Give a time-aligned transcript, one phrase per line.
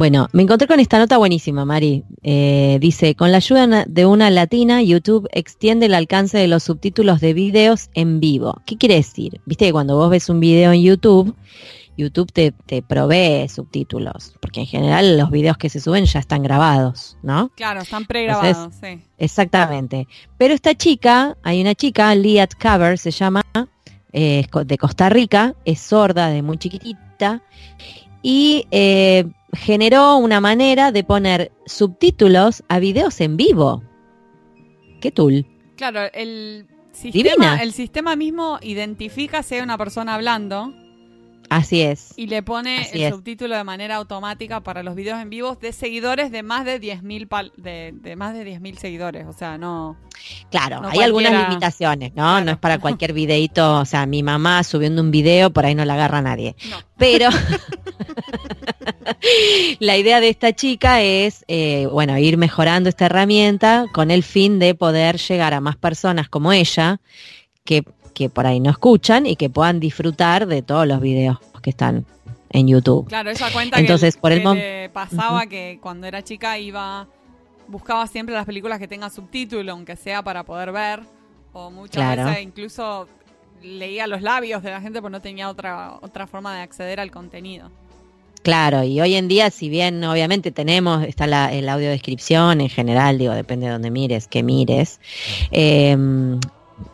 [0.00, 2.04] Bueno, me encontré con esta nota buenísima, Mari.
[2.22, 7.20] Eh, dice, con la ayuda de una latina, YouTube extiende el alcance de los subtítulos
[7.20, 8.62] de videos en vivo.
[8.64, 9.42] ¿Qué quiere decir?
[9.44, 11.36] Viste que cuando vos ves un video en YouTube,
[11.98, 16.42] YouTube te, te provee subtítulos, porque en general los videos que se suben ya están
[16.42, 17.50] grabados, ¿no?
[17.54, 19.02] Claro, están pregrabados, sí.
[19.18, 20.08] Exactamente.
[20.38, 23.42] Pero esta chica, hay una chica, Liat Cover se llama,
[24.14, 27.42] eh, de Costa Rica, es sorda de muy chiquitita,
[28.22, 33.82] y eh, generó una manera de poner subtítulos a videos en vivo.
[35.00, 35.46] ¿Qué tool?
[35.76, 40.74] Claro, el sistema, el sistema mismo identifica si hay una persona hablando.
[41.50, 42.14] Así es.
[42.16, 46.30] Y le pone el subtítulo de manera automática para los videos en vivos de seguidores
[46.30, 49.96] de más de 10.000 de, de más de 10.000 seguidores, o sea, no
[50.50, 52.40] Claro, hay algunas limitaciones, ¿no?
[52.40, 55.84] No es para cualquier videito, o sea, mi mamá subiendo un video, por ahí no
[55.84, 56.56] la agarra nadie.
[56.96, 57.28] Pero
[59.80, 64.58] la idea de esta chica es, eh, bueno, ir mejorando esta herramienta con el fin
[64.58, 67.00] de poder llegar a más personas como ella,
[67.64, 67.84] que
[68.20, 72.04] que por ahí no escuchan y que puedan disfrutar de todos los videos que están
[72.50, 73.08] en YouTube.
[73.08, 77.08] Claro, ella cuenta Entonces, que, por el pasaba que cuando era chica iba
[77.66, 81.00] buscaba siempre las películas que tengan subtítulo, aunque sea para poder ver,
[81.54, 83.08] o muchas veces incluso
[83.62, 87.10] leía los labios de la gente porque no tenía otra otra forma de acceder al
[87.10, 87.70] contenido.
[88.42, 92.68] Claro, y hoy en día, si bien obviamente tenemos, está la el audio descripción en
[92.68, 95.00] general, digo, depende de donde mires, que mires,
[95.52, 95.96] eh,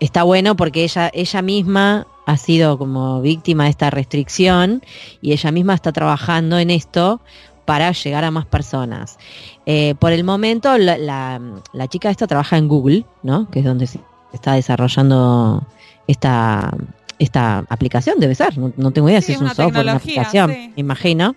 [0.01, 4.83] está bueno porque ella, ella misma ha sido como víctima de esta restricción
[5.23, 7.21] y ella misma está trabajando en esto
[7.65, 9.19] para llegar a más personas.
[9.67, 13.51] Eh, por el momento, la, la, chica esta trabaja en Google, ¿no?
[13.51, 14.01] Que es donde se
[14.33, 15.67] está desarrollando
[16.07, 16.73] esta,
[17.19, 18.57] esta aplicación, debe ser.
[18.59, 21.35] No, tengo idea si es un software, una aplicación, imagino.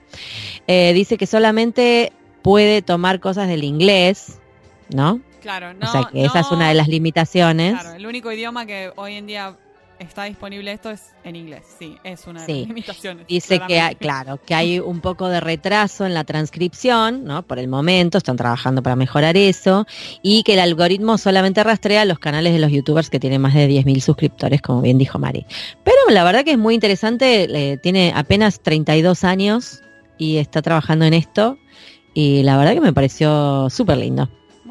[0.68, 4.40] Eh, dice que solamente puede tomar cosas del inglés,
[4.94, 5.20] ¿no?
[5.42, 5.88] Claro, no.
[5.88, 7.80] O sea que esa es una de las limitaciones.
[7.80, 9.56] Claro, el único idioma que hoy en día
[10.00, 11.64] está disponible esto es en inglés.
[11.78, 13.28] Sí, es una de las limitaciones.
[13.28, 17.44] Dice que, hay, claro, que hay un poco de retraso en la transcripción, ¿no?
[17.44, 19.86] Por el momento, están trabajando para mejorar eso,
[20.22, 23.68] y que el algoritmo solamente rastrea los canales de los youtubers que tienen más de
[23.70, 25.46] 10.000 suscriptores, como bien dijo Mari.
[25.84, 29.82] Pero la verdad que es muy interesante, tiene apenas 32 años
[30.18, 31.58] y está trabajando en esto,
[32.14, 34.30] y la verdad que me pareció súper lindo.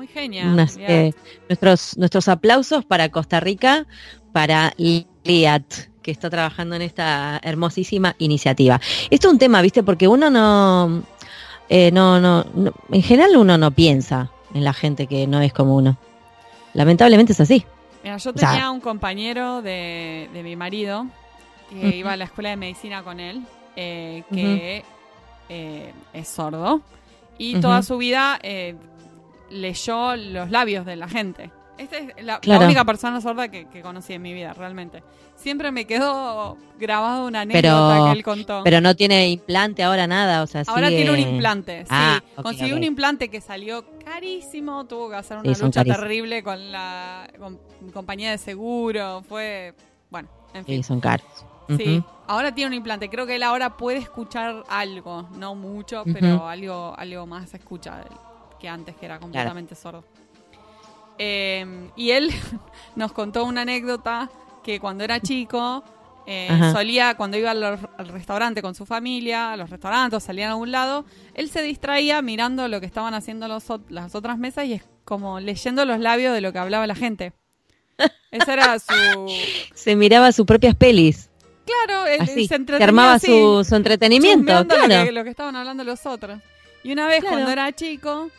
[0.09, 0.69] Muy genial.
[0.79, 1.13] Eh,
[1.49, 3.87] nuestros, nuestros aplausos para Costa Rica,
[4.33, 5.65] para Liat,
[6.03, 8.81] que está trabajando en esta hermosísima iniciativa.
[9.11, 9.83] Esto es un tema, ¿viste?
[9.83, 11.03] Porque uno no,
[11.69, 12.47] eh, no, no,
[12.91, 15.99] en general uno no piensa en la gente que no es como uno.
[16.75, 17.65] Lamentablemente es así.
[18.03, 21.07] Mira, yo tenía un compañero de, mi marido
[21.71, 23.43] que iba a la escuela de medicina con él,
[23.77, 24.85] eh, que
[25.49, 26.81] es sordo.
[27.37, 28.39] Y toda su vida
[29.51, 31.51] leyó los labios de la gente.
[31.79, 35.05] Esta es la, única persona sorda que, conocí en mi vida, realmente.
[35.37, 38.63] Siempre me quedó grabado una anécdota que él contó.
[38.65, 41.87] Pero no tiene implante ahora nada, o sea, Ahora tiene un implante, sí.
[41.91, 47.31] Ah, Consiguió un implante que salió carísimo, tuvo que hacer una lucha terrible con la
[47.93, 49.75] compañía de seguro, fue,
[50.11, 50.77] bueno, en fin.
[50.79, 51.29] Sí, son caros.
[51.77, 53.09] Sí, ahora tiene un implante.
[53.09, 58.03] Creo que él ahora puede escuchar algo, no mucho, pero algo, algo más escucha de
[58.03, 58.28] él
[58.59, 60.05] que antes, que era completamente sordo.
[61.19, 62.31] Em, y él
[62.97, 64.31] nos contó una anécdota
[64.63, 65.83] que cuando era chico
[66.27, 70.71] eh, solía, cuando iba al, restaurante con su familia, a los restaurantes, salían a un
[70.71, 74.83] lado, él se distraía mirando lo que estaban haciendo los, las otras mesas y es
[75.05, 77.33] como leyendo los labios de lo que hablaba la gente.
[78.31, 79.27] Esa era su...
[79.75, 81.31] Se miraba sus propias pelis.
[81.65, 84.67] Claro, él se, armaba su, entretenimiento.
[84.67, 85.13] Claro.
[85.13, 86.41] Lo que, estaban hablando los otros.
[86.83, 88.31] Y una vez cuando era chico,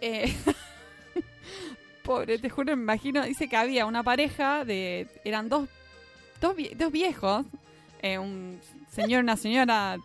[0.00, 0.34] eh,
[2.02, 3.24] pobre, te juro, me imagino.
[3.24, 5.08] Dice que había una pareja de.
[5.24, 5.68] Eran dos,
[6.40, 6.54] dos,
[6.92, 7.46] viejos.
[8.02, 8.60] Eh, un
[8.90, 9.96] señor y una señora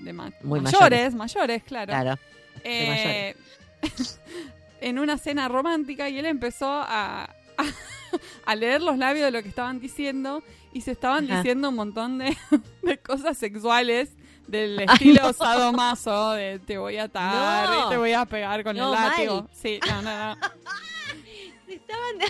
[0.00, 2.18] de mayores, mayores, claro.
[2.64, 3.34] Eh,
[4.80, 7.28] en una cena romántica y él empezó a,
[8.46, 10.42] a, leer los labios de lo que estaban diciendo
[10.72, 12.36] y se estaban diciendo un montón de,
[12.82, 14.10] de cosas sexuales
[14.46, 18.90] del estilo sadomaso de te voy a atar y te voy a pegar con el
[18.90, 19.48] látigo.
[19.52, 20.40] Sí, no, no, no.
[21.68, 22.16] Estaban...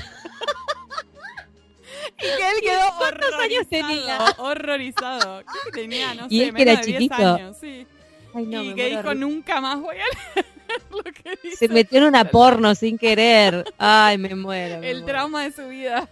[2.19, 4.19] y que él quedó ¿Cuántos años tenía?
[4.39, 5.43] Horrorizado.
[5.67, 7.87] Que tenía, no sé, menos de 10 años, sí.
[8.35, 10.47] Ay, no, y que dijo, nunca más voy a leer
[10.91, 11.57] lo que dice.
[11.57, 13.65] Se metió en una porno sin querer.
[13.79, 14.83] Ay, me muero.
[14.83, 16.09] el trauma de su vida.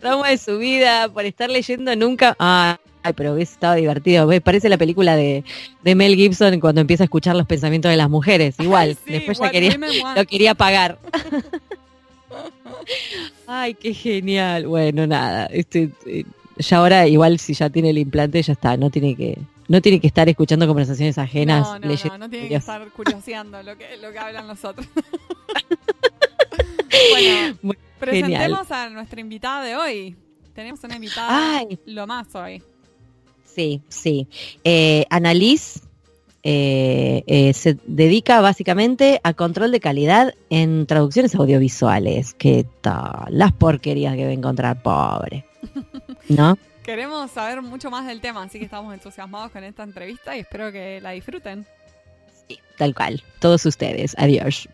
[0.00, 2.36] Trauma de su vida por estar leyendo nunca.
[2.38, 4.28] Ah, Ay, pero hubiese estado divertido.
[4.42, 5.44] Parece la película de,
[5.82, 8.56] Mel Gibson cuando empieza a escuchar los pensamientos de las mujeres.
[8.58, 9.78] Igual, después ya quería,
[10.16, 10.98] lo quería pagar.
[13.46, 14.66] Ay, qué genial.
[14.66, 15.46] Bueno, nada.
[15.46, 16.24] Este, eh,
[16.56, 18.76] ya ahora, igual si ya tiene el implante, ya está.
[18.76, 21.66] No tiene que, no tiene que estar escuchando conversaciones ajenas.
[21.66, 24.86] No, no, no, no tiene que estar curioseando lo que, lo que hablan los otros.
[27.12, 30.16] bueno, presentemos a nuestra invitada de hoy.
[30.54, 32.62] Tenemos una invitada lo más hoy.
[33.58, 34.28] Sí, sí.
[34.62, 35.80] Eh, Annalise
[36.44, 42.34] eh, eh, se dedica básicamente a control de calidad en traducciones audiovisuales.
[42.34, 43.26] ¿Qué tal?
[43.30, 45.44] Las porquerías que va a encontrar, pobre.
[46.28, 46.56] ¿No?
[46.84, 50.70] Queremos saber mucho más del tema, así que estamos entusiasmados con esta entrevista y espero
[50.70, 51.66] que la disfruten.
[52.46, 53.24] Sí, tal cual.
[53.40, 54.14] Todos ustedes.
[54.18, 54.68] Adiós.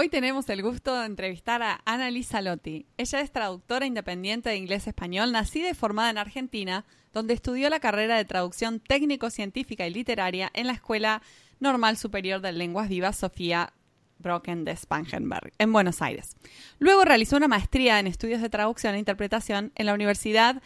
[0.00, 2.86] Hoy tenemos el gusto de entrevistar a Annalisa Lotti.
[2.98, 8.16] Ella es traductora independiente de inglés-español, nacida y formada en Argentina, donde estudió la carrera
[8.16, 11.20] de traducción técnico-científica y literaria en la Escuela
[11.58, 13.72] Normal Superior de Lenguas Vivas Sofía
[14.20, 16.36] Brocken de Spangenberg, en Buenos Aires.
[16.78, 20.62] Luego realizó una maestría en estudios de traducción e interpretación en la Universidad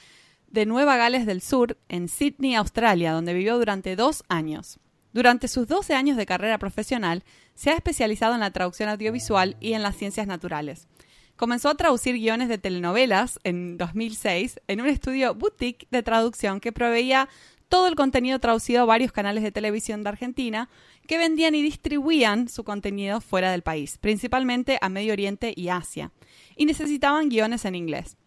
[0.48, 4.78] de Nueva Gales del Sur, en Sydney, Australia, donde vivió durante dos años.
[5.12, 7.22] Durante sus 12 años de carrera profesional,
[7.54, 10.88] se ha especializado en la traducción audiovisual y en las ciencias naturales.
[11.36, 16.72] Comenzó a traducir guiones de telenovelas en 2006 en un estudio boutique de traducción que
[16.72, 17.28] proveía
[17.68, 20.68] todo el contenido traducido a varios canales de televisión de Argentina
[21.06, 26.12] que vendían y distribuían su contenido fuera del país, principalmente a Medio Oriente y Asia,
[26.54, 28.18] y necesitaban guiones en inglés.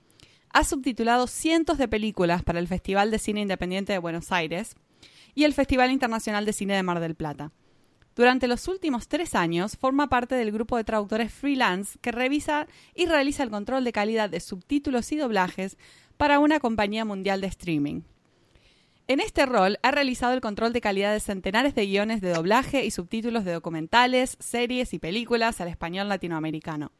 [0.49, 4.75] Ha subtitulado cientos de películas para el Festival de Cine Independiente de Buenos Aires
[5.35, 7.51] y el Festival Internacional de Cine de Mar del Plata.
[8.15, 12.65] Durante los últimos tres años forma parte del grupo de traductores freelance que revisa
[12.95, 15.77] y realiza el control de calidad de subtítulos y doblajes
[16.15, 18.01] para una compañía mundial de streaming.
[19.07, 22.85] En este rol ha realizado el control de calidad de centenares de guiones de doblaje
[22.85, 26.91] y subtítulos de documentales, series y películas al español latinoamericano.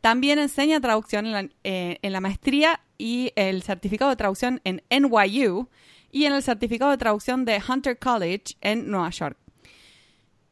[0.00, 5.68] También enseña traducción en la, eh, maestría y el certificado de traducción en NYU
[6.14, 9.36] y en el certificado de traducción de Hunter College en Nueva York.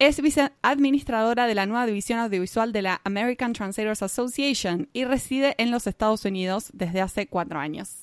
[0.00, 5.70] Es viceadministradora de la nueva división audiovisual de la American Translators Association y reside en
[5.70, 7.94] los Estados Unidos desde hace cuatro años.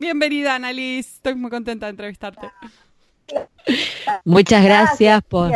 [0.00, 1.08] Bienvenida, Annalise.
[1.14, 2.50] Estoy muy contenta de entrevistarte.
[4.24, 5.52] Muchas gracias por,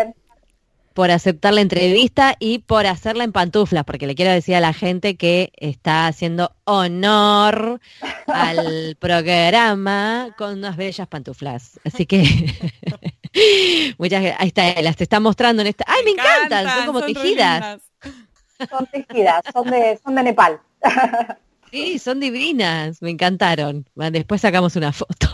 [0.98, 4.72] por aceptar la entrevista y por hacerla en pantuflas, porque le quiero decir a la
[4.72, 7.80] gente que está haciendo honor
[8.26, 11.78] al programa con unas bellas pantuflas.
[11.84, 12.24] Así que
[13.98, 14.40] muchas gracias.
[14.40, 15.84] Ahí está, las te está mostrando en esta.
[15.86, 16.68] ¡Ay, me, encantan!
[16.68, 17.80] Son como tejidas.
[18.68, 20.60] Son tejidas, son de, son de Nepal.
[21.70, 23.86] Sí, son divinas, me encantaron.
[23.94, 25.28] después sacamos una foto.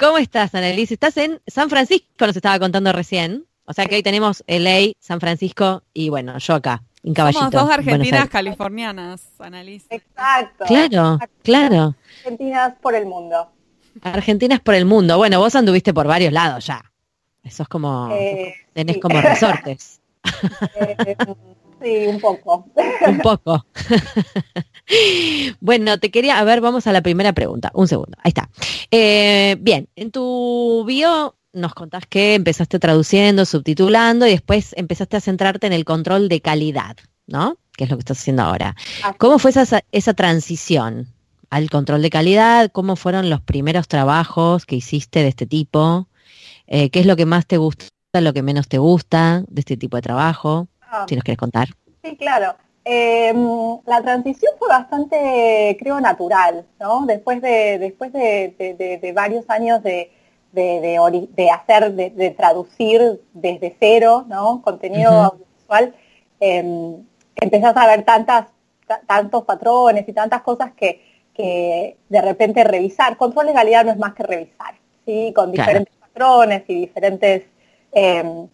[0.00, 0.94] ¿Cómo estás, Annalise?
[0.94, 3.44] Estás en San Francisco, nos estaba contando recién.
[3.66, 7.40] O sea que hoy tenemos LA, San Francisco y bueno, yo acá, en Caballito.
[7.40, 9.86] Somos dos argentinas californianas, Annalise.
[9.90, 10.64] Exacto.
[10.64, 11.94] Claro, claro.
[12.24, 13.50] Argentinas por el mundo.
[14.00, 15.18] Argentinas por el mundo.
[15.18, 16.82] Bueno, vos anduviste por varios lados ya.
[17.44, 20.00] Eso es como, eh, tenés como resortes.
[20.76, 21.16] Eh,
[21.82, 22.66] Sí, un poco.
[23.06, 23.66] Un poco.
[25.60, 27.70] bueno, te quería, a ver, vamos a la primera pregunta.
[27.74, 28.50] Un segundo, ahí está.
[28.90, 35.20] Eh, bien, en tu bio nos contás que empezaste traduciendo, subtitulando y después empezaste a
[35.20, 36.96] centrarte en el control de calidad,
[37.26, 37.56] ¿no?
[37.76, 38.76] Que es lo que estás haciendo ahora.
[39.18, 41.08] ¿Cómo fue esa, esa transición
[41.48, 42.70] al control de calidad?
[42.70, 46.08] ¿Cómo fueron los primeros trabajos que hiciste de este tipo?
[46.66, 49.76] Eh, ¿Qué es lo que más te gusta, lo que menos te gusta de este
[49.76, 50.68] tipo de trabajo?
[50.90, 51.06] Ah.
[51.08, 51.68] si nos quieres contar.
[52.02, 52.56] Sí, claro.
[52.84, 57.06] Em, la transición fue bastante, creo, natural, ¿no?
[57.06, 60.10] Después de, después de, varios años de,
[61.52, 64.62] hacer, de, traducir desde cero, ¿no?
[64.62, 65.94] Contenido audiovisual,
[66.40, 66.96] eh,
[67.36, 68.46] empezás a ver tantas,
[69.06, 71.04] tantos patrones y tantas cosas que,
[71.34, 75.32] que de repente revisar, control de calidad no es más que revisar, ¿sí?
[75.34, 77.44] Con diferentes patrones y diferentes
[77.92, 78.48] em,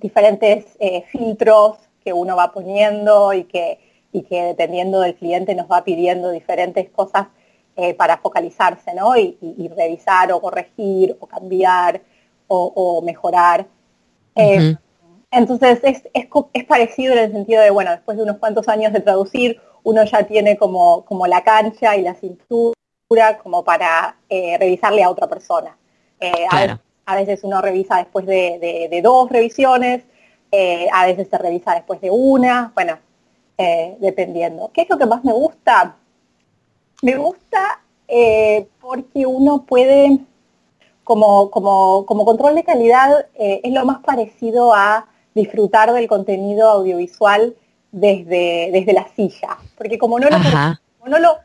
[0.00, 3.80] diferentes eh, filtros que uno va poniendo y que,
[4.12, 7.28] y que dependiendo del cliente nos va pidiendo diferentes cosas
[7.76, 9.16] eh, para focalizarse, ¿no?
[9.16, 9.36] Y,
[9.76, 12.00] revisar o corregir o cambiar
[12.48, 13.66] o, mejorar.
[14.34, 14.76] Eh,
[15.30, 19.00] entonces es, es, parecido en el sentido de, bueno, después de unos cuantos años de
[19.00, 22.74] traducir, uno ya tiene como, como la cancha y la cintura
[23.42, 25.76] como para revisarle a otra persona.
[26.50, 30.02] Claro a veces uno revisa después de, dos revisiones,
[30.50, 32.98] eh, a veces se revisa después de una, bueno,
[33.56, 34.70] eh, dependiendo.
[34.74, 35.96] ¿Qué es lo que más me gusta?
[37.02, 40.18] Me gusta eh, porque uno puede,
[41.04, 47.54] como, como, como control de calidad, es lo más parecido a disfrutar del contenido audiovisual
[47.92, 49.58] desde, desde la silla.
[49.78, 50.38] Porque como no, lo,
[50.98, 51.36] como no lo,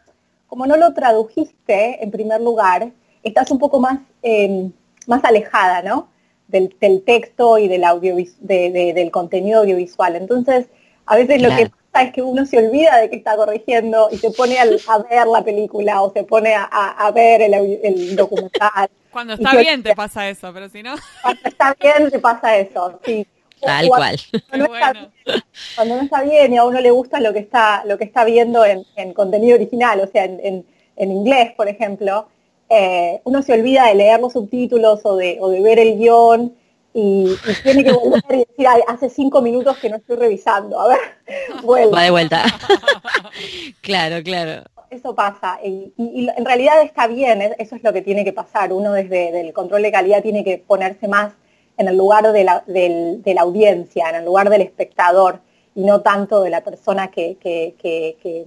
[0.47, 2.91] como no lo tradujiste en primer lugar,
[3.21, 4.71] estás un poco más, em,
[5.07, 6.09] más alejada, ¿no?
[6.47, 6.73] Del,
[7.05, 10.15] texto y del, audio, del contenido audiovisual.
[10.17, 10.67] Entonces,
[11.05, 14.17] a veces lo que pasa es que uno se olvida de que está corrigiendo y
[14.17, 18.89] se pone a, ver la película o se pone a, ver el, documental.
[19.11, 20.95] Cuando está bien te pasa eso, pero si no...
[21.21, 23.25] Cuando está bien te pasa eso, sí.
[23.61, 24.19] Tal cual.
[25.75, 28.25] Cuando no, está, bien y a uno le gusta lo que está, lo que está
[28.25, 30.65] viendo en, contenido original, o sea, en,
[30.97, 32.27] inglés, por ejemplo,
[32.73, 36.55] eh, uno se olvida de leer los subtítulos o de, o de ver el guion
[36.93, 40.99] y, tiene que volver y decir, hace cinco minutos que no estoy revisando, a ver,
[41.63, 41.91] vuelve.
[41.91, 42.43] Va de vuelta.
[43.81, 44.63] claro, claro.
[44.89, 48.93] Eso pasa, y, en realidad está bien, eso es lo que tiene que pasar, uno
[48.93, 51.33] desde el control de calidad tiene que ponerse más
[51.77, 55.41] en el lugar de la, de la audiencia, en el lugar del espectador,
[55.75, 58.45] y no tanto de la persona que, que, que, que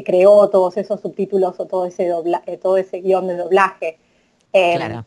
[0.00, 3.98] creó todos esos subtítulos o todo ese, dobla, eh, todo ese guion de doblaje.
[4.52, 5.04] Eh, claro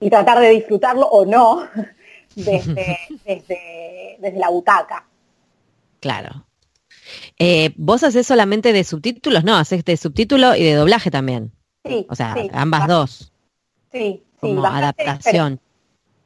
[0.00, 1.68] y tratar de disfrutarlo o no
[2.34, 5.06] desde, desde, la butaca.
[5.98, 6.46] Claro.
[7.38, 9.42] Eh, ¿Vos haces solamente de subtítulos?
[9.42, 11.52] No, haces de subtítulo y de doblaje también.
[11.84, 12.06] Sí.
[12.08, 13.32] O sea, ambas dos.
[13.90, 14.22] Sí, sí.
[14.40, 15.60] Como adaptación.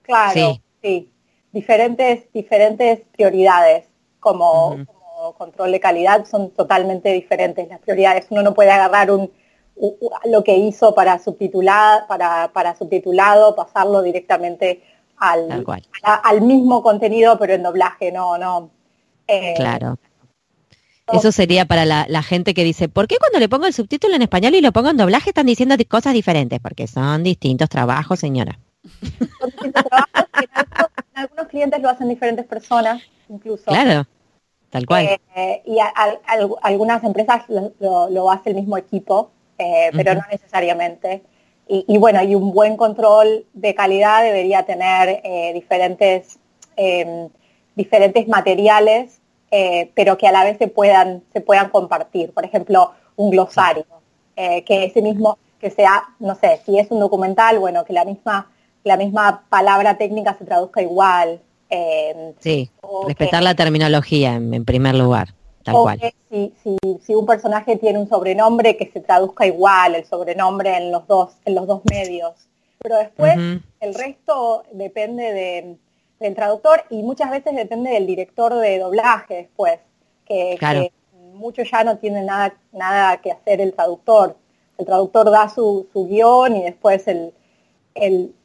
[0.03, 1.11] Claro, sí.
[1.53, 3.87] Diferentes, diferentes prioridades
[4.21, 4.85] como,
[5.33, 8.26] control de calidad son totalmente diferentes las prioridades.
[8.31, 9.31] Uno no puede agarrar un,
[10.25, 14.83] lo que hizo para subtitular, para, para subtitulado, pasarlo directamente
[15.16, 15.64] al,
[16.02, 18.71] al mismo contenido, pero en doblaje, no, no.
[19.26, 19.99] Eh, claro.
[21.12, 24.23] Eso sería para la, gente que dice, ¿por qué cuando le pongo el subtítulo en
[24.23, 26.61] español y lo pongo en doblaje están diciendo cosas diferentes?
[26.61, 28.59] Porque son distintos trabajos, señora.
[29.38, 30.25] Son distintos trabajos,
[31.14, 33.64] en algunos clientes lo hacen diferentes personas, incluso.
[33.64, 34.07] Claro,
[34.75, 35.21] tal cual.
[35.37, 35.78] Eh, y
[36.62, 39.31] algunas empresas lo, lo, hace el mismo equipo.
[39.57, 41.23] Eh, pero no necesariamente.
[41.69, 46.38] Y, bueno, y un buen control de calidad debería tener eh, diferentes,
[46.76, 47.28] em,
[47.76, 49.21] diferentes materiales,
[49.95, 52.35] pero que a la vez se puedan, se puedan compartir.
[52.35, 53.87] Por ejemplo, un glosario,
[54.35, 58.50] que ese mismo, que sea, no sé, si es un documental, bueno, que la misma,
[58.83, 61.40] la misma palabra técnica se traduzca igual.
[62.40, 62.71] Sí,
[63.07, 69.47] respetar la terminología en primer lugar si, un personaje tiene un sobrenombre que se traduzca
[69.47, 72.33] igual el sobrenombre en los dos, en los dos medios.
[72.78, 73.35] Pero después
[73.81, 75.78] el resto depende
[76.19, 79.78] del traductor y muchas veces depende del director de doblaje después,
[80.26, 80.90] que,
[81.33, 84.37] mucho ya no tiene nada, nada que hacer el traductor.
[84.78, 87.33] El traductor da su, guion y después el,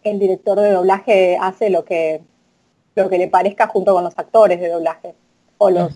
[0.04, 2.22] director de doblaje hace lo que,
[3.04, 5.16] lo que le parezca junto con los actores de doblaje
[5.58, 5.92] o los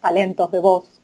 [0.00, 1.00] talentos de voz.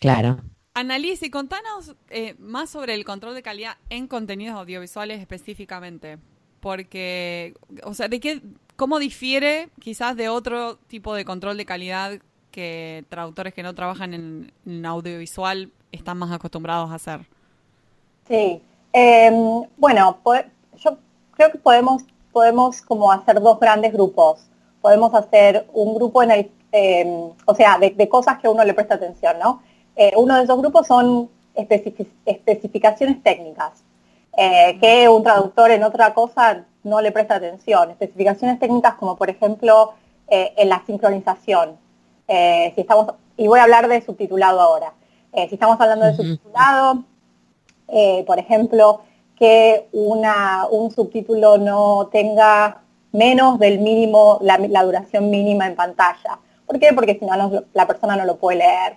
[0.00, 0.38] Claro.
[0.74, 6.18] Annalise, contanos eh, más sobre el control de calidad en contenidos audiovisuales específicamente.
[6.60, 7.54] Porque,
[7.84, 8.42] o sea, ¿de qué,
[8.76, 12.12] ¿cómo difiere quizás de otro tipo de control de calidad
[12.50, 17.20] que traductores que no trabajan en, audiovisual están más acostumbrados a hacer?
[18.26, 18.62] Sí,
[18.92, 20.18] em, bueno,
[20.76, 20.98] yo
[21.32, 24.46] creo que podemos, podemos como hacer dos grandes grupos.
[24.84, 28.96] Podemos hacer un grupo en el Em, o sea, de, cosas que uno le presta
[28.96, 29.62] atención, ¿no?
[29.94, 33.84] Eh, uno de esos grupos son especificaciones técnicas,
[34.36, 37.92] eh, que un traductor en otra cosa no le presta atención.
[37.92, 39.92] Especificaciones técnicas como, por ejemplo,
[40.26, 41.78] eh, en la sincronización.
[42.26, 44.94] si estamos, y voy a hablar de subtitulado ahora.
[45.32, 47.04] si estamos hablando de subtitulado,
[48.26, 49.02] por ejemplo,
[49.38, 52.80] que una, un subtítulo no tenga
[53.14, 56.38] menos del mínimo, la duración mínima en pantalla.
[56.66, 56.92] ¿Por qué?
[56.92, 58.96] Porque si no, la persona no lo puede leer.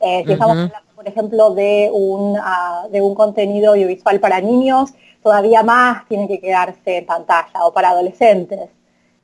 [0.00, 4.92] Eh, si estamos hablando, por ejemplo, de un, ah, de un contenido audiovisual para niños,
[5.22, 8.70] todavía más tiene que quedarse en pantalla o para adolescentes.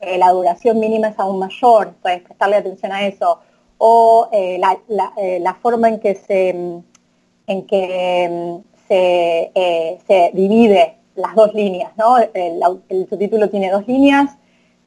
[0.00, 3.38] Eh, la duración mínima es aún mayor, entonces prestarle atención a eso.
[3.78, 6.48] O eh, la, forma en que se,
[7.46, 9.52] en que se,
[10.06, 12.18] se divide las dos líneas, ¿no?
[12.18, 14.36] El, el subtítulo tiene dos líneas.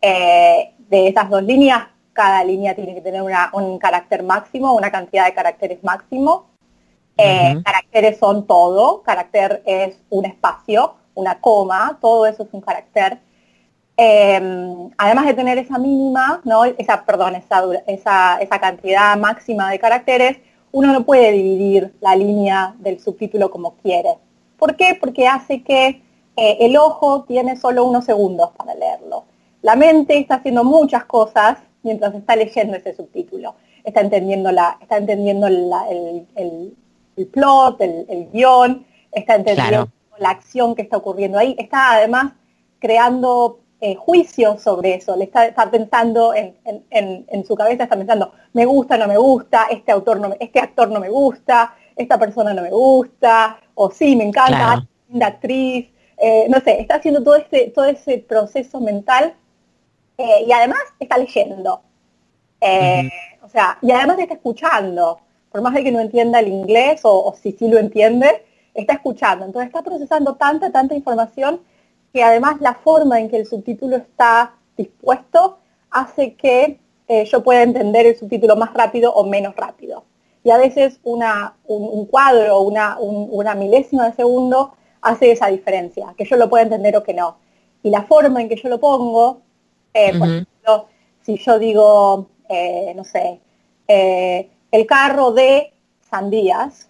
[0.02, 5.34] de esas dos líneas, cada línea tiene que tener un carácter máximo, una cantidad de
[5.34, 6.48] caracteres máximo.
[7.16, 13.20] Eh, caracteres son todo, carácter es un espacio, una coma, todo eso es un carácter.
[13.96, 16.66] Em, además de tener esa mínima, ¿no?
[16.66, 20.38] esa, perdón, esa, esa, esa, cantidad máxima de caracteres,
[20.72, 24.18] uno no puede dividir la línea del subtítulo como quiere.
[24.58, 24.98] ¿Por qué?
[25.00, 26.02] Porque hace que
[26.38, 29.26] eh, el ojo tiene solo unos segundos para leerlo.
[29.64, 33.56] La mente está haciendo muchas cosas mientras está leyendo ese subtítulo.
[33.84, 36.68] Está entendiendo, la, está entendiendo el,
[37.32, 39.90] plot, el, guion, está entendiendo
[40.20, 41.56] la acción que está ocurriendo ahí.
[41.58, 42.34] Está además
[42.78, 45.16] creando eh, juicios sobre eso.
[45.16, 50.20] Le está, pensando en, su cabeza, está pensando, me gusta, no me gusta, este autor
[50.20, 54.86] no este actor no me gusta, esta persona no me gusta, o sí, me encanta,
[55.10, 55.88] la actriz.
[56.18, 59.36] Eh, no sé, está haciendo todo ese, todo ese proceso mental
[60.18, 61.82] eh, y además está leyendo.
[62.60, 63.10] Eh,
[63.44, 65.20] o sea, y además está escuchando,
[65.52, 68.44] por más de que no entienda el inglés o, si sí lo entiende,
[68.74, 69.46] está escuchando.
[69.46, 71.62] Entonces está procesando tanta, tanta información
[72.12, 75.60] que además la forma en que el subtítulo está dispuesto
[75.92, 76.80] hace que
[77.26, 80.04] yo pueda entender el subtítulo más rápido o menos rápido.
[80.44, 86.26] Y a veces una, un, cuadro, una, una milésima de segundo hace esa diferencia, que
[86.26, 87.38] yo lo pueda entender o que no.
[87.84, 89.42] Y la forma en que yo lo pongo,
[89.94, 90.88] eh, por ejemplo,
[91.22, 93.40] si yo digo, eh, no sé,
[93.88, 95.74] eh, el carro de
[96.10, 96.90] sandías,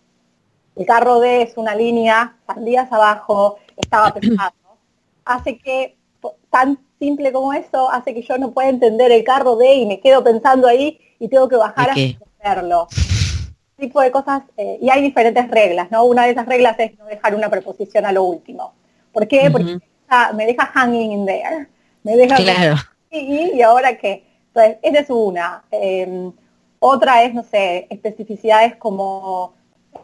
[0.75, 4.53] el carro de es una línea, sandías abajo, estaba pesado,
[5.25, 5.97] hace que,
[6.49, 9.99] tan simple como eso, hace que yo no pueda entender el carro de y me
[9.99, 12.87] quedo pensando ahí y tengo que bajar a entenderlo
[13.77, 16.03] tipo de cosas, eh, y hay diferentes reglas, ¿no?
[16.05, 18.73] Una de esas reglas es no dejar una preposición a lo último.
[19.11, 19.49] ¿Por qué?
[19.51, 19.79] Porque
[20.35, 21.67] me deja hanging in there.
[22.03, 22.75] Me deja claro.
[23.11, 24.23] y, y ahora qué.
[24.47, 25.63] Entonces, esa es una.
[25.71, 26.31] Em,
[26.79, 29.53] otra es, no sé, especificidades como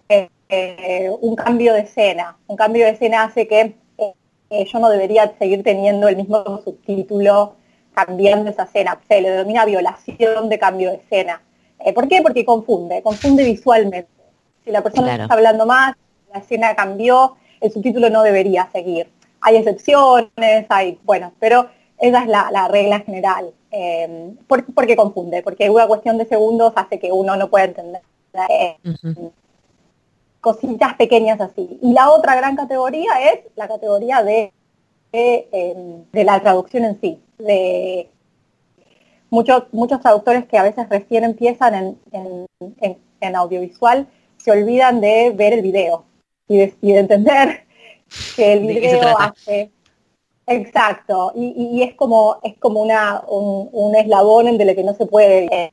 [0.09, 2.37] eh, eh, un cambio de escena.
[2.47, 3.75] Un cambio de escena hace que
[4.71, 7.55] yo no debería seguir teniendo el mismo subtítulo
[7.93, 8.99] cambiando esa escena.
[9.07, 11.41] Se le denomina violación de cambio de escena.
[11.83, 12.21] Eh, ¿Por qué?
[12.21, 14.09] Porque confunde, confunde visualmente.
[14.63, 15.95] Si la persona está hablando más,
[16.31, 19.09] la escena cambió, el subtítulo no debería seguir.
[19.41, 21.67] Hay excepciones, hay, bueno, pero
[21.97, 23.51] esa es la, regla general.
[23.71, 28.01] Eh, porque confunde, porque una cuestión de segundos hace que uno no pueda entender
[28.49, 28.77] eh,
[30.39, 31.79] cositas pequeñas así.
[31.81, 34.53] Y la otra gran categoría es la categoría de,
[35.11, 38.09] de, de la traducción en sí, de
[39.33, 45.61] muchos, muchos traductores que a veces recién empiezan en, audiovisual se olvidan de ver el
[45.61, 46.05] video
[46.47, 47.65] y de, entender
[48.35, 49.71] que el video hace
[50.45, 51.31] exacto.
[51.35, 55.71] Y, es como es como una un, eslabón en el que no se puede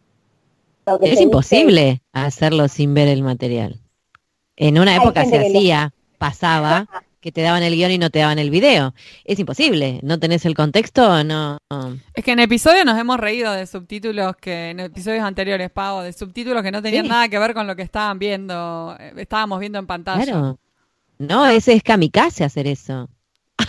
[1.02, 3.80] es imposible hacerlo sin ver el material.
[4.56, 6.86] En una época se hacía pasaba
[7.20, 8.94] que te daban el guion y no te daban el video.
[9.24, 11.58] Es imposible, no tenés el contexto, no.
[12.14, 16.12] Es que en episodios nos hemos reído de subtítulos que en episodios anteriores, Pavo, de
[16.12, 19.78] subtítulos que no tenían nada que ver con lo que estaban viendo, eh, estábamos viendo
[19.78, 20.24] en pantalla.
[20.24, 20.58] Claro.
[21.18, 23.08] No, ese es kamikaze hacer eso.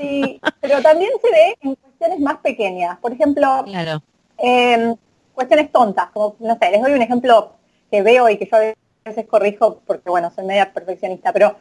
[0.00, 2.98] Sí, pero también se ve en cuestiones más pequeñas.
[3.00, 4.02] Por ejemplo, claro.
[4.38, 4.96] Em,
[5.34, 7.52] cuestiones tontas, como, no sé, les doy un ejemplo
[7.90, 8.72] que veo y que yo a
[9.04, 11.54] veces corrijo porque, bueno, soy media perfeccionista, pero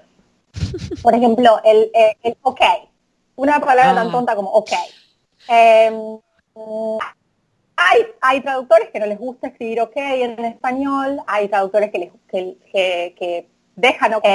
[1.02, 2.62] por ejemplo, el, eh, el, ok.
[3.36, 4.12] Una palabra tan ah.
[4.12, 4.72] tonta como ok.
[5.48, 6.20] Em,
[7.76, 12.12] hay, hay traductores que no les gusta escribir ok en español, hay traductores que, les,
[12.30, 14.26] que, que, dejan ok.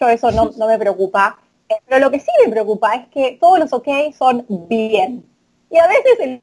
[0.00, 1.38] yo eso no, no me preocupa.
[1.68, 5.24] Eh, pero lo que sí me preocupa es que todos los ok son bien.
[5.70, 6.42] Y a veces el,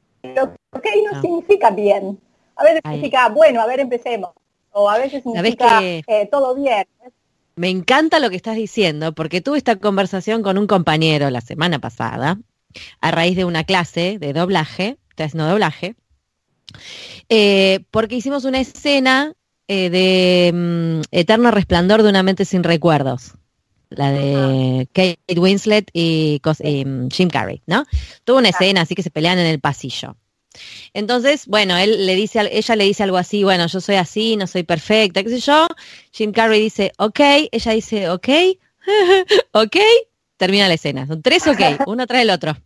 [0.72, 1.20] ok no, ah.
[1.20, 2.18] significa bien.
[2.56, 4.30] A veces significa, bueno, a ver, empecemos.
[4.72, 6.86] O a veces significa eh, todo bien.
[7.56, 11.78] Me encanta lo que estás diciendo, porque tuve esta conversación con un compañero la semana
[11.78, 12.38] pasada,
[13.00, 15.94] a raíz de una clase de doblaje, está haciendo doblaje,
[17.28, 19.34] eh, porque hicimos una escena
[19.68, 23.34] eh, de mm, Eterno Resplandor de una mente sin recuerdos,
[23.88, 27.86] la de Kate Winslet y, y mm, Jim Carrey, ¿no?
[28.24, 30.16] Tuvo una escena así que se pelean en el pasillo.
[30.92, 34.46] Entonces, bueno, él le dice, ella le dice algo así, bueno, yo soy así, no
[34.46, 35.66] soy perfecta, qué sé yo.
[36.12, 38.28] Jim Carrey dice, ok, ella dice, ok,
[39.52, 39.76] ok,
[40.36, 41.06] termina la escena.
[41.06, 42.56] Son tres ok, uno tras el otro.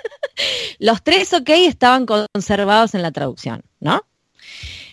[0.78, 4.04] Los tres ok estaban conservados en la traducción, ¿no?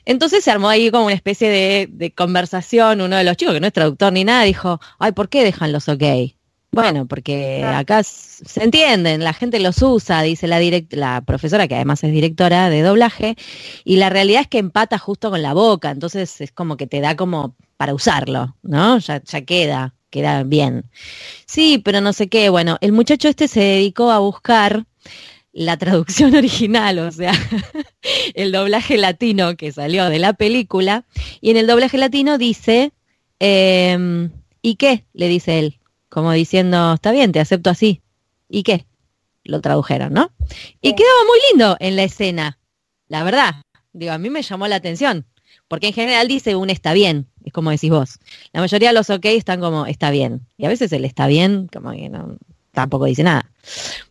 [0.05, 3.59] Entonces se armó ahí como una especie de, de, conversación, uno de los chicos, que
[3.59, 6.03] no es traductor ni nada, dijo, ay, ¿por qué dejan los ok?
[6.75, 10.59] Bueno, porque acá se entienden, la gente los usa, dice la,
[10.89, 13.38] la profesora, que además es directora de doblaje,
[13.85, 16.99] y la realidad es que empata justo con la boca, entonces es como que te
[16.99, 18.97] da como para usarlo, ¿no?
[18.99, 20.83] Ya, ya queda, queda bien.
[21.45, 24.85] Sí, pero no sé qué, bueno, el muchacho este se dedicó a buscar
[25.53, 27.31] la traducción original, o sea,
[28.33, 31.05] el doblaje latino que salió de la película,
[31.39, 32.91] y en el doblaje latino dice,
[33.39, 34.29] em,
[34.61, 35.05] ¿y qué?
[35.13, 35.79] le dice él,
[36.15, 38.01] como diciendo, está bien, te acepto así,
[38.47, 38.86] ¿y qué?
[39.43, 40.32] Lo tradujeron, ¿no?
[40.82, 42.58] Y quedaba muy lindo en la escena,
[43.10, 43.56] la verdad,
[43.91, 45.25] digo, a mí me llamó la atención,
[45.67, 48.19] porque en general dice un está bien, es como decís vos.
[48.54, 51.67] La mayoría de los ok están como está bien, y a veces el está bien,
[51.67, 52.38] como que no,
[52.71, 53.51] tampoco dice nada.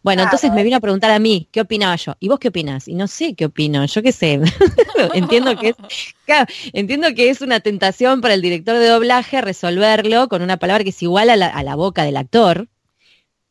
[0.03, 2.15] Bueno, entonces me vino a preguntar a mí, ¿qué opinaba yo?
[2.21, 2.89] ¿Y vos qué opinas?
[2.89, 4.41] Y no sé qué opino, yo qué sé.
[5.15, 5.77] entiendo que es,
[6.73, 10.91] entiendo que es una tentación para el director de doblaje resolverlo con una palabra que
[10.91, 12.69] es igual a la, boca del actor.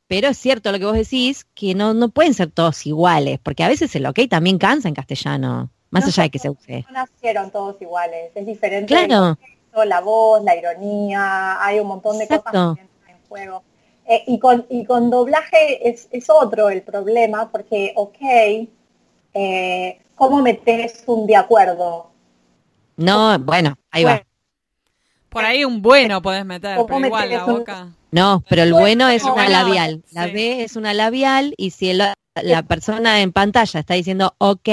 [0.07, 3.63] Pero es cierto lo que vos decís, que no, no pueden ser todos iguales, porque
[3.63, 6.85] a veces el ok también cansa en castellano, más allá de que se use.
[6.87, 8.93] No nacieron todos iguales, es diferente.
[8.93, 9.37] Claro.
[9.85, 13.63] la voz, la ironía, hay un montón de cosas en juego.
[14.05, 18.17] Eh, y, con, y con doblaje es, es, otro el problema, porque, ok,
[19.33, 22.11] eh, ¿cómo metes un de acuerdo?
[22.97, 24.23] No, bueno, ahí va.
[25.29, 27.87] Por ahí un bueno podés meter, pero igual la boca.
[28.11, 30.03] No, pero el bueno es una labial.
[30.11, 34.69] La B es una labial y si la persona en pantalla está diciendo ok,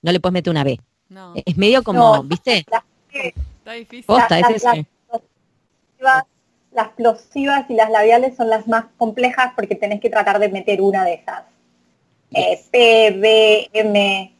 [0.00, 0.80] no le puedes meter una B.
[1.10, 1.34] No.
[1.44, 2.64] Es medio como, ¿viste?
[3.68, 4.04] está difícil.
[4.06, 4.64] Posta, es
[6.78, 10.80] las plosivas y las labiales son las más complejas porque tenés que tratar de meter
[10.80, 11.42] una de esas.
[12.30, 14.32] Eh, P, B, M.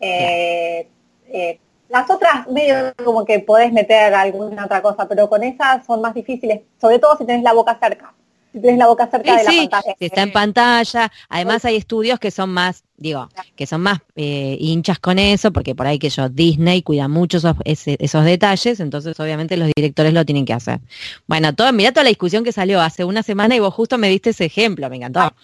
[0.00, 0.88] Eh,
[1.28, 6.00] eh, las otras medio como que podés meter alguna otra cosa, pero con esas son
[6.00, 8.12] más difíciles, sobre todo si tenés la boca cerca
[8.54, 9.96] si tienes la boca cerca de la pantalla.
[9.98, 11.10] Si está en pantalla.
[11.28, 15.74] Además hay estudios que son más, digo, que son más eh, hinchas con eso, porque
[15.74, 20.44] por ahí que yo, Disney cuida mucho esos, detalles, entonces obviamente los directores lo tienen
[20.44, 20.78] que hacer.
[21.26, 24.08] Bueno, todo, mira toda la discusión que salió hace una semana y vos justo me
[24.08, 25.34] diste ese ejemplo, me encantó.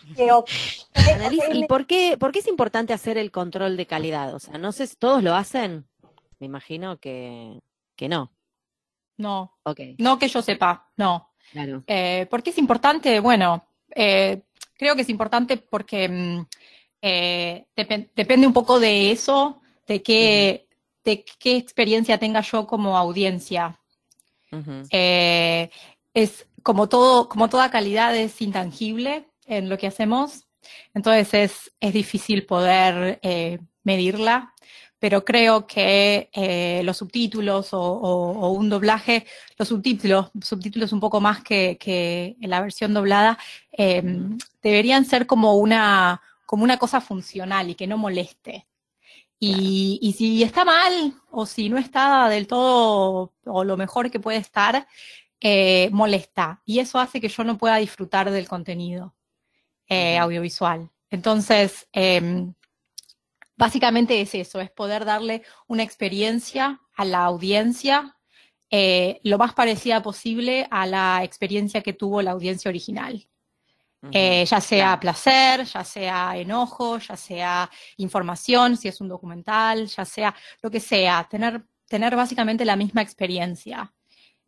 [1.52, 4.32] ¿Y por qué, por qué es importante hacer el control de calidad?
[4.36, 5.84] O sea, no sé si todos lo hacen.
[6.38, 7.58] Me imagino que,
[7.96, 8.30] que no.
[9.16, 9.58] No.
[9.64, 9.96] Okay.
[9.98, 11.29] No que yo sepa, no.
[11.86, 13.20] Eh, ¿Por qué es importante?
[13.20, 14.42] Bueno, eh,
[14.76, 16.46] creo que es importante porque mm,
[17.02, 20.66] eh, depende un poco de eso, de qué,
[21.04, 23.78] de qué experiencia tenga yo como audiencia.
[26.12, 30.46] es como todo, como toda calidad es intangible en lo que hacemos,
[30.94, 33.20] entonces es, es difícil poder
[33.82, 34.54] medirla
[35.00, 39.26] pero creo que eh, los subtítulos o, un doblaje,
[39.58, 43.38] los subtítulos, subtítulos un poco más que, la versión doblada,
[43.72, 48.66] em, deberían ser como una, como una cosa funcional y que no moleste.
[49.38, 54.20] Y, y, si está mal o si no está del todo o lo mejor que
[54.20, 54.86] puede estar,
[55.40, 56.60] eh, molesta.
[56.66, 59.14] Y eso hace que yo no pueda disfrutar del contenido
[59.88, 60.90] eh, audiovisual.
[61.08, 62.52] Entonces, em,
[63.60, 68.16] Básicamente es eso, es poder darle una experiencia a la audiencia
[68.70, 73.26] eh, lo más parecida posible a la experiencia que tuvo la audiencia original.
[74.12, 80.06] Eh, ya sea placer, ya sea enojo, ya sea información, si es un documental, ya
[80.06, 83.92] sea lo que sea, tener, tener básicamente la misma experiencia.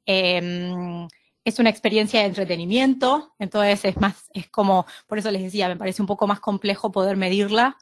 [0.06, 1.06] Em,
[1.44, 5.76] es una experiencia de entretenimiento, entonces es más, es como, por eso les decía, me
[5.76, 7.76] parece un poco más complejo poder medirla,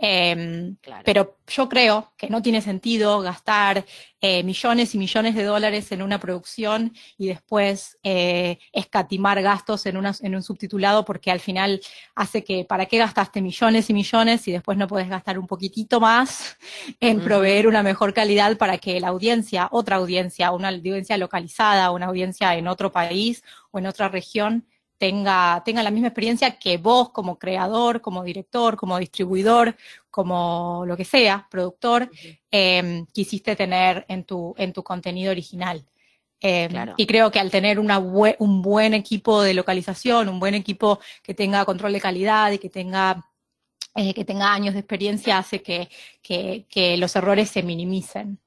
[0.00, 3.84] Em, pero yo creo que no tiene sentido gastar
[4.20, 9.96] eh, millones y millones de dólares en una producción y después eh, escatimar gastos en,
[9.96, 11.80] en un subtitulado porque al final
[12.14, 15.98] hace que, ¿para qué gastaste millones y millones y después no puedes gastar un poquitito
[15.98, 16.56] más
[17.00, 22.06] en proveer una mejor calidad para que la audiencia, otra audiencia, una audiencia localizada, una
[22.06, 24.64] audiencia en otro país o en otra región,
[24.98, 29.76] tenga, tenga la misma experiencia que vos como creador, como director, como distribuidor,
[30.10, 32.10] como lo que sea, productor,
[32.50, 35.84] em, quisiste tener en tu, en tu contenido original.
[36.40, 41.00] Em, y creo que al tener una un buen equipo de localización, un buen equipo
[41.22, 43.24] que tenga control de calidad y que tenga,
[43.94, 45.88] eh, que tenga años de experiencia, hace que,
[46.22, 48.38] que los errores se minimicen.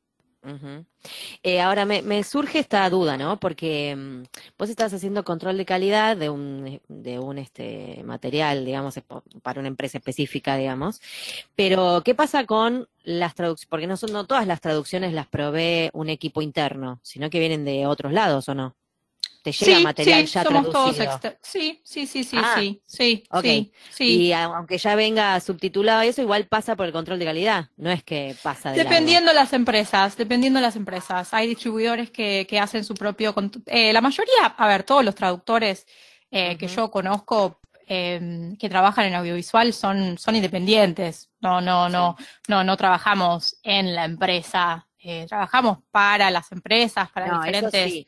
[1.43, 3.39] Eh, ahora me, surge esta duda, ¿no?
[3.39, 4.23] Porque mm,
[4.57, 8.99] vos estás haciendo control de calidad de un, de un este, material, digamos,
[9.43, 11.01] para una empresa específica, digamos.
[11.55, 13.69] Pero, ¿qué pasa con las traducciones?
[13.69, 17.65] Porque no son no todas las traducciones las provee un equipo interno, sino que vienen
[17.65, 18.75] de otros lados, ¿o no?
[19.41, 21.19] Te llega material ya traducido.
[21.41, 26.21] sí, sí, sí, sí, ah, sí, sí, sí, sí, Y aunque ya venga subtitulado eso,
[26.21, 27.69] igual pasa por el control de calidad.
[27.75, 31.33] No es que pasa de Dependiendo las empresas, dependiendo las empresas.
[31.33, 33.33] Hay distribuidores que, que hacen su propio...
[33.65, 35.87] Eh, la mayoría, a ver, todos los traductores
[36.29, 41.29] eh, que yo conozco em, que trabajan en audiovisual son, son independientes.
[41.39, 42.15] No, no, no,
[42.47, 44.87] no, no trabajamos en la empresa.
[44.99, 48.05] Eh, trabajamos para las empresas, para diferentes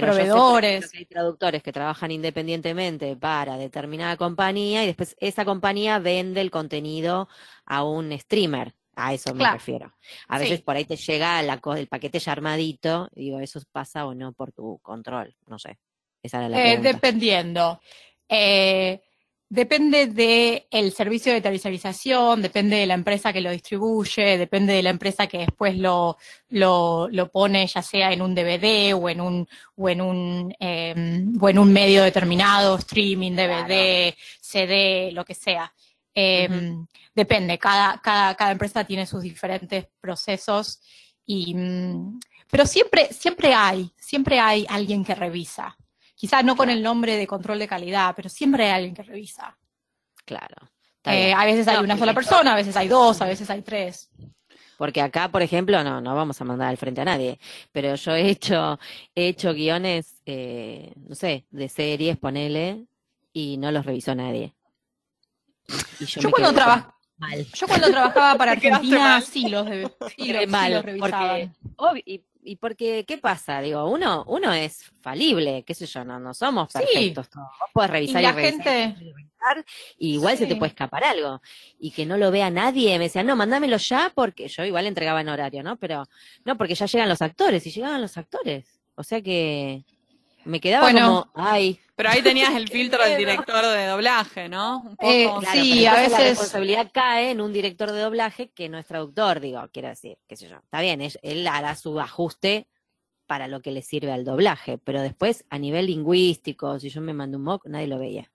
[0.00, 0.92] proveedores.
[0.94, 7.28] hay traductores que trabajan independientemente para determinada compañía y después esa compañía vende el contenido
[7.64, 8.74] a un streamer.
[8.94, 9.94] A eso me refiero.
[10.28, 14.32] A veces por ahí te llega el paquete ya armadito, digo, eso pasa o no
[14.32, 15.78] por tu control, no sé.
[16.22, 17.80] Esa era la eh, dependiendo.
[18.28, 19.00] Eh,
[19.52, 24.88] depende del servicio de tercerización, depende de la empresa que lo distribuye, depende de la
[24.88, 26.16] empresa que después lo,
[26.48, 31.34] lo, lo pone, ya sea en un DVD o en un, o en un, em,
[31.38, 35.70] o en un medio determinado, streaming, DVD, CD, lo que sea.
[36.14, 40.80] Em, depende, cada, cada, cada empresa tiene sus diferentes procesos
[41.26, 45.76] y, mm, pero siempre, siempre hay, siempre hay alguien que revisa.
[46.22, 49.58] Quizás no con el nombre de control de calidad, pero siempre hay alguien que revisa.
[50.24, 50.54] Claro.
[51.02, 54.08] Eh, a veces hay una sola persona, a veces hay dos, a veces hay tres.
[54.78, 57.40] Porque acá, por ejemplo, no, no vamos a mandar al frente a nadie,
[57.72, 58.78] pero yo he hecho,
[59.16, 62.86] he hecho guiones, eh, no sé, de series, ponele,
[63.32, 64.54] y no los revisó nadie
[65.98, 66.52] yo, cuando
[67.54, 69.66] yo cuando trabajaba para Argentina sí los,
[70.16, 70.84] sí, mal,
[72.04, 73.60] y, y, porque, ¿qué pasa?
[73.60, 77.46] Digo, uno, uno es falible, qué sé yo, no, no somos perfectos todos.
[77.60, 78.96] Vos podés revisar y, la gente...
[79.98, 81.40] y igual se te puede escapar algo.
[81.78, 85.20] Y que no lo vea nadie, me decían, no, mándamelo ya, porque yo igual entregaba
[85.20, 85.76] en horario, ¿no?
[85.76, 86.04] Pero,
[86.44, 88.80] no, porque ya llegan los actores, y llegaban los actores.
[88.94, 89.84] O sea que
[90.44, 91.78] me quedaba como, ay.
[91.94, 94.80] Pero ahí tenías el filtro del director de doblaje, ¿no?
[94.80, 95.10] Un poco.
[95.10, 96.12] Eh, sí, a veces.
[96.12, 100.18] La responsabilidad cae en un director de doblaje que no es traductor, digo, quiero decir,
[100.26, 100.56] qué sé yo.
[100.56, 102.68] Está bien, él, hará su ajuste
[103.26, 107.14] para lo que le sirve al doblaje, pero después, a nivel lingüístico, si yo me
[107.14, 108.30] mando un mock, nadie lo veía.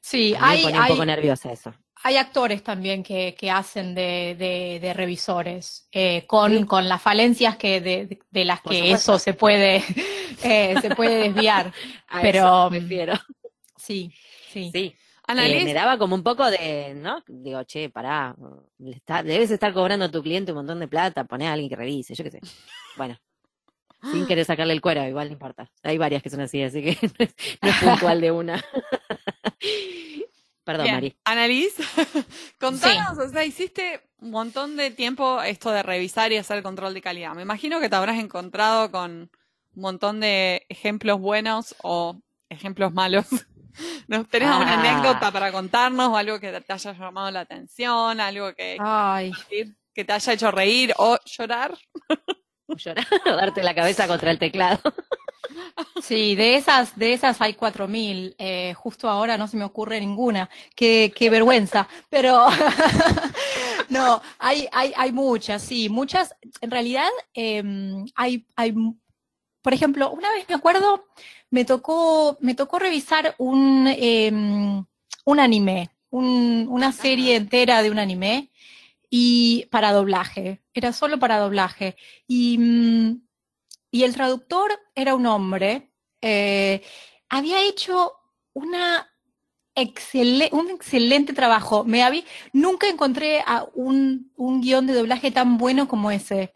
[0.00, 1.74] Sí, hay, me pone un poco nerviosa eso.
[2.06, 4.36] Hay actores también que, que hacen de,
[4.80, 9.76] de, revisores, eh, con, con las falencias que de, de las que eso se puede,
[10.44, 11.72] eh, se puede desviar.
[12.22, 13.14] pero prefiero.
[13.76, 14.12] Sí,
[14.50, 14.70] sí.
[14.70, 14.94] Sí.
[15.28, 17.22] Eh, me daba como un poco de, ¿no?
[17.26, 18.36] Digo, che, pará,
[18.76, 22.14] debes estar cobrando a tu cliente un montón de plata, poné a alguien que revise,
[22.14, 22.40] yo qué sé.
[22.98, 23.16] Bueno,
[24.12, 25.70] sin querer sacarle el cuero, igual no importa.
[25.82, 26.98] Hay varias que son así, así que
[27.62, 28.62] no es puntual de una.
[30.64, 31.14] Perdón, Mari.
[31.24, 31.82] Annalise,
[32.58, 37.02] contanos, o sea, hiciste un montón de tiempo esto de revisar y hacer control de
[37.02, 37.34] calidad.
[37.34, 39.30] Me imagino que te habrás encontrado con
[39.74, 43.26] un montón de ejemplos buenos o ejemplos malos.
[44.08, 44.80] ¿No tenés una ah.
[44.80, 48.78] anécdota para contarnos o algo que te haya llamado la atención, algo que,
[49.92, 51.76] que te haya hecho reír o llorar?
[52.68, 54.80] llorar darte la cabeza contra el teclado.
[56.02, 58.34] Sí, de esas, de esas hay cuatro mil.
[58.38, 60.50] Eh, justo ahora no se me ocurre ninguna.
[60.74, 61.88] Qué, qué vergüenza.
[62.10, 62.46] Pero
[63.88, 66.34] no, hay, hay, hay muchas, sí, muchas.
[66.60, 68.74] En realidad, em, hay, hay,
[69.62, 71.06] por ejemplo, una vez me acuerdo,
[71.50, 74.84] me tocó, me tocó revisar un, em,
[75.24, 78.50] un anime, una serie entera de un anime
[79.10, 80.60] y para doblaje.
[80.74, 81.96] Era solo para doblaje.
[82.26, 83.22] Y mm,
[83.94, 86.82] y el traductor era un hombre, eh,
[87.28, 88.14] había hecho
[88.52, 89.08] una
[90.50, 91.84] un excelente trabajo.
[91.84, 96.54] Me había, nunca encontré a un, un guion de doblaje tan bueno como ese.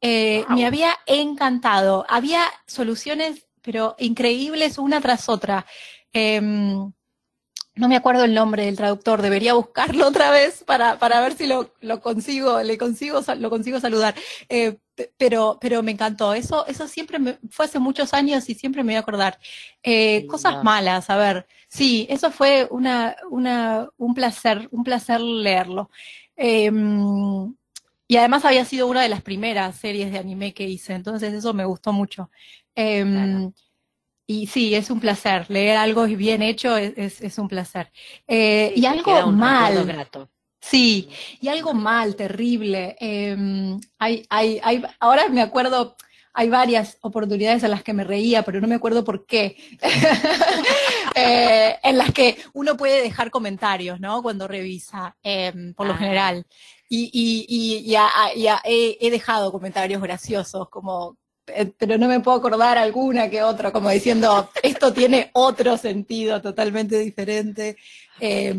[0.00, 2.06] Eh, me había encantado.
[2.08, 5.66] Había soluciones, pero increíbles una tras otra.
[6.14, 6.90] Em,
[7.78, 11.46] no me acuerdo el nombre del traductor, debería buscarlo otra vez para, para ver si
[11.46, 14.14] lo, lo consigo, le consigo, lo consigo saludar.
[14.48, 14.78] Eh,
[15.16, 16.34] pero, pero me encantó.
[16.34, 19.38] Eso, eso siempre me, fue hace muchos años y siempre me voy a acordar.
[19.82, 21.46] Eh, cosas malas, a ver.
[21.68, 25.90] Sí, eso fue una, una, un placer, un placer leerlo.
[26.36, 27.54] Em,
[28.06, 31.52] y además había sido una de las primeras series de anime que hice, entonces eso
[31.54, 32.30] me gustó mucho.
[32.74, 33.52] Em,
[34.30, 35.46] y sí, es un placer.
[35.48, 37.90] Leer algo bien hecho es, es, un placer.
[38.26, 39.86] Eh, y algo mal.
[39.86, 40.28] Grato.
[40.60, 41.08] Sí,
[41.40, 42.94] y algo mal, terrible.
[43.00, 45.96] Em, hay, hay, hay, ahora me acuerdo,
[46.34, 49.56] hay varias oportunidades en las que me reía, pero no me acuerdo por qué.
[51.20, 54.22] Eh, en las que uno puede dejar comentarios, ¿no?
[54.22, 55.96] Cuando revisa, em, por lo ah.
[55.96, 56.46] general.
[56.88, 61.16] Y, y, y ya, ya he, he, dejado comentarios graciosos, como,
[61.78, 66.98] pero no me puedo acordar alguna que otra, como diciendo, esto tiene otro sentido totalmente
[66.98, 67.76] diferente.
[68.20, 68.54] Eh,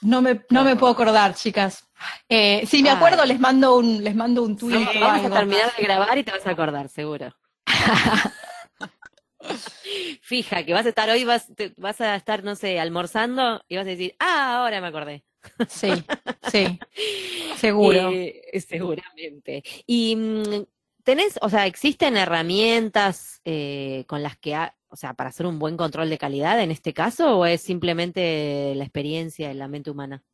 [0.00, 1.84] no me, no me puedo acordar, chicas.
[2.28, 4.86] Eh, si me acuerdo, les mando un, les mando un tweet.
[5.00, 7.34] vamos a terminar de grabar y te vas a acordar, seguro.
[10.22, 13.86] fija, que vas a estar hoy, vas, vas a estar, no sé, almorzando y vas
[13.86, 15.24] a decir, ah, ahora me acordé.
[15.68, 15.90] Sí,
[16.50, 16.78] sí,
[17.56, 18.10] seguro.
[18.12, 19.62] Eh, seguramente.
[19.86, 20.64] Y mm,
[21.06, 25.76] tenés, o sea, ¿existen herramientas eh, con las que, o sea, para hacer un buen
[25.76, 30.24] control de calidad en este caso o es simplemente la experiencia de la mente humana?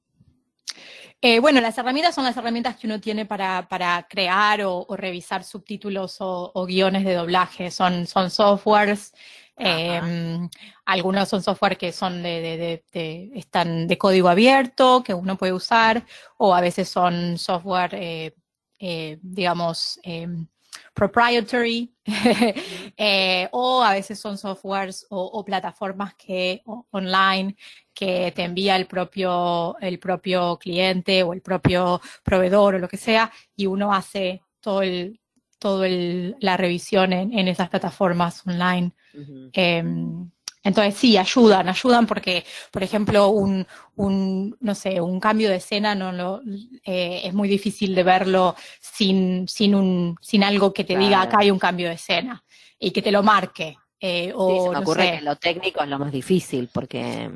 [1.20, 6.16] Eh, bueno, las herramientas son las herramientas que uno tiene para, crear o, revisar subtítulos
[6.20, 7.70] o, guiones de doblaje.
[7.70, 9.12] Son, son softwares,
[9.56, 10.48] em,
[10.86, 12.82] algunos son software que son de,
[13.34, 16.06] están de código abierto, que uno puede usar,
[16.38, 18.34] o a veces son software, eh,
[18.78, 20.46] eh, digamos, em,
[20.92, 21.92] proprietary,
[22.96, 27.56] eh, o a veces son softwares o, plataformas que online
[27.94, 32.96] que te envía el propio, el propio cliente o el propio proveedor o lo que
[32.96, 35.20] sea, y uno hace todo el,
[35.58, 38.92] todo la revisión en, esas plataformas online.
[40.64, 45.94] Entonces sí, ayudan, ayudan porque, por ejemplo, un, un no sé, un cambio de escena
[45.94, 46.40] no lo,
[46.84, 51.38] eh, es muy difícil de verlo sin, sin, un, sin algo que te diga acá
[51.40, 52.44] hay un cambio de escena
[52.78, 53.76] y que te lo marque.
[54.00, 57.30] Eh, o, se me ocurre que lo técnico es lo más difícil porque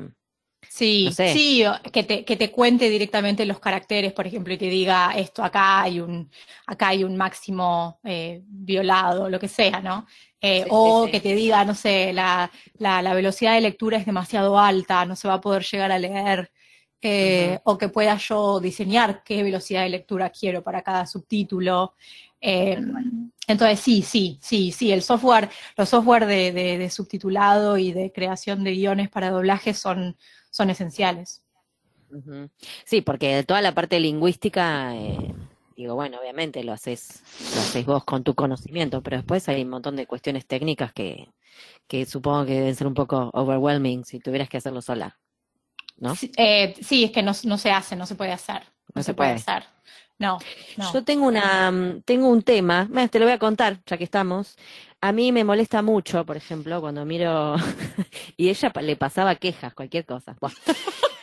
[0.69, 5.11] Sí, sí, que te, que te cuente directamente los caracteres, por ejemplo, y te diga
[5.15, 6.29] esto acá hay un,
[6.67, 10.05] acá hay un máximo eh, violado, lo que sea, ¿no?
[10.39, 14.59] Eh, o que te diga, no sé, la, la, la, velocidad de lectura es demasiado
[14.59, 16.51] alta, no se va a poder llegar a leer,
[17.01, 21.95] eh, o que pueda yo diseñar qué velocidad de lectura quiero para cada subtítulo.
[22.39, 28.11] entonces, sí, sí, sí, sí, el software, los software de, de, de subtitulado y de
[28.11, 30.17] creación de guiones para doblaje son,
[30.51, 31.41] son esenciales.
[32.85, 35.33] Sí, porque toda la parte lingüística, eh,
[35.77, 37.21] digo, bueno, obviamente lo haces,
[37.53, 41.29] lo haces vos con tu conocimiento, pero después hay un montón de cuestiones técnicas que,
[41.87, 45.17] que supongo que deben ser un poco overwhelming si tuvieras que hacerlo sola.
[45.97, 46.15] ¿No?
[46.15, 48.61] Sí, eh, es que no, se hace, no se puede hacer.
[48.93, 49.31] No, se, puede.
[49.31, 49.63] hacer.
[50.19, 50.39] No,
[50.93, 54.55] Yo tengo una, tengo un tema, te lo voy a contar, ya que estamos.
[54.99, 57.55] A mí me molesta mucho, por ejemplo, cuando miro
[58.37, 60.35] y ella le pasaba quejas, cualquier cosa.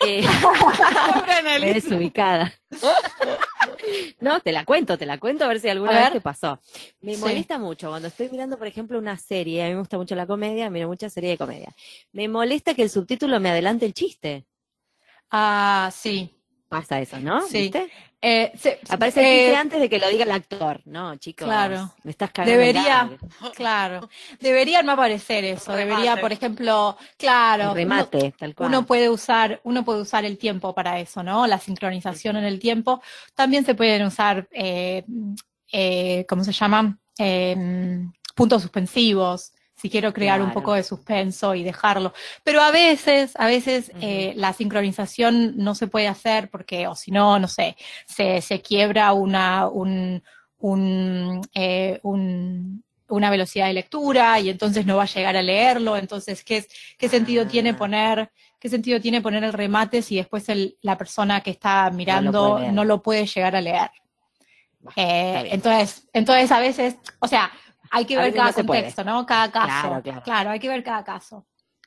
[0.06, 0.22] Eh,
[1.62, 2.52] eres ubicada.
[4.20, 6.60] No, te la cuento, te la cuento a ver si alguna vez te pasó.
[7.00, 10.14] Me molesta mucho cuando estoy mirando, por ejemplo, una serie, a mí me gusta mucho
[10.14, 11.74] la comedia, miro mucha serie de comedia.
[12.12, 14.46] Me molesta que el subtítulo me adelante el chiste.
[15.30, 16.30] Ah, sí.
[16.74, 17.40] Pasa eso, ¿no?
[17.46, 17.58] Sí.
[17.58, 17.88] ¿Viste?
[18.20, 18.52] Eh,
[18.88, 21.46] Aparece eh, antes de que lo diga el actor, ¿no, chicos?
[21.46, 21.94] Claro.
[22.02, 22.58] Me estás cagando.
[22.58, 23.10] Debería,
[23.54, 24.10] claro.
[24.40, 25.72] Debería no aparecer eso.
[25.72, 27.74] Debería, por ejemplo, claro.
[27.74, 28.68] remate, uno, tal cual.
[28.70, 31.46] Uno puede usar, uno puede usar el tiempo para eso, ¿no?
[31.46, 33.00] La sincronización en el tiempo.
[33.36, 35.04] También se pueden usar, eh,
[35.70, 36.98] eh, ¿cómo se llaman?
[37.16, 42.12] Eh, puntos suspensivos si quiero crear un poco de suspenso y dejarlo.
[42.42, 47.10] Pero a veces, a veces eh, la sincronización no se puede hacer porque, o si
[47.10, 50.22] no, no sé, se, se quiebra una, un,
[50.58, 55.96] un, eh, un, una velocidad de lectura y entonces no va a llegar a leerlo.
[55.96, 57.76] Entonces, ¿qué, qué sentido tiene ah.
[57.76, 62.60] poner, qué sentido tiene poner el remate si después el, la persona que está mirando
[62.72, 63.90] no lo puede, llegar a leer?
[64.96, 67.50] Eh, entonces, entonces a veces, o sea,
[67.94, 69.24] hay que ver cada contexto, ¿no?
[69.24, 70.02] Cada caso.
[70.24, 71.46] Claro, hay que ver cada caso.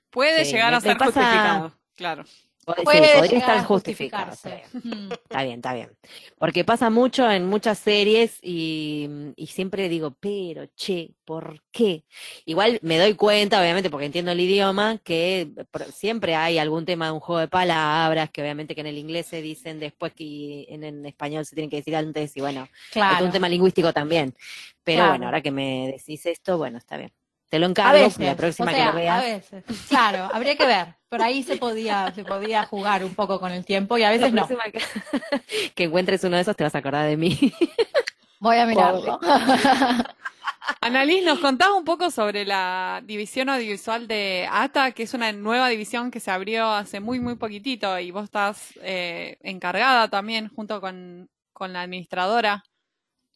[0.10, 2.24] Puede llegar a ser justificado, claro.
[2.68, 4.34] Puede podría estar justificado.
[4.34, 5.90] Está bien, está bien.
[6.38, 12.04] Porque pasa mucho en muchas series y, siempre digo, pero, che, ¿por qué?
[12.44, 15.50] Igual me doy cuenta, obviamente, porque entiendo el idioma, que
[15.94, 19.28] siempre hay algún tema de un juego de palabras, que obviamente que en el inglés
[19.28, 23.32] se dicen después que en, español se tienen que decir antes, y bueno, es un
[23.32, 24.36] tema lingüístico también.
[24.84, 27.14] Pero bueno, ahora que me decís esto, bueno, está bien.
[27.50, 29.24] Te lo encargo la próxima que lo veas.
[29.24, 30.96] A veces, claro, habría que ver.
[31.08, 34.34] Por ahí se podía, se podía jugar un poco con el tiempo y a veces
[34.34, 34.48] no.
[35.76, 37.54] Que, encuentres uno de esos te vas a acordar de mí.
[38.40, 39.20] Voy a mirarlo.
[40.82, 45.70] Annalise, ¿nos contás un poco sobre la división audiovisual de ATA, que es una nueva
[45.70, 50.82] división que se abrió hace muy, muy poquitito y vos estás eh, encargada también junto
[50.82, 52.66] con, con la administradora?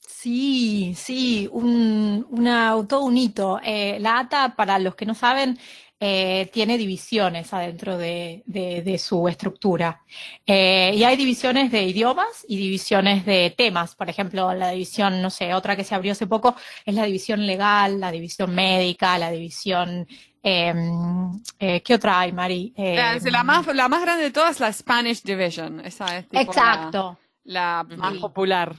[0.07, 3.59] Sí, sí, un, una, todo un hito.
[3.63, 5.57] Eh, la ATA, para los que no saben,
[6.03, 10.01] eh, tiene divisiones adentro de, de, su estructura.
[10.47, 13.93] Eh, y hay divisiones de idiomas y divisiones de temas.
[13.93, 17.45] Por ejemplo, la división, no sé, otra que se abrió hace poco es la división
[17.45, 20.07] legal, la división médica, la división
[20.41, 22.73] em, eh, ¿Qué otra hay, Mari?
[22.75, 25.81] la, más, la más grande de todas es la Spanish Division.
[25.85, 27.19] Esa es Exacto.
[27.19, 28.75] La, más popular.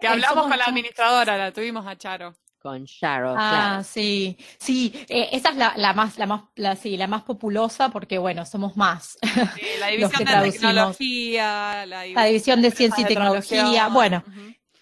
[0.00, 2.34] que hablamos con la administradora, la tuvimos a Charo.
[2.58, 3.36] con Sharrock.
[3.38, 7.88] Ah, sí, sí, eh, esa es la, más, la más, la, sí, la más populosa
[7.90, 9.18] porque bueno, somos más.
[9.80, 14.24] la división de tecnología, la división, de ciencia y tecnología, bueno,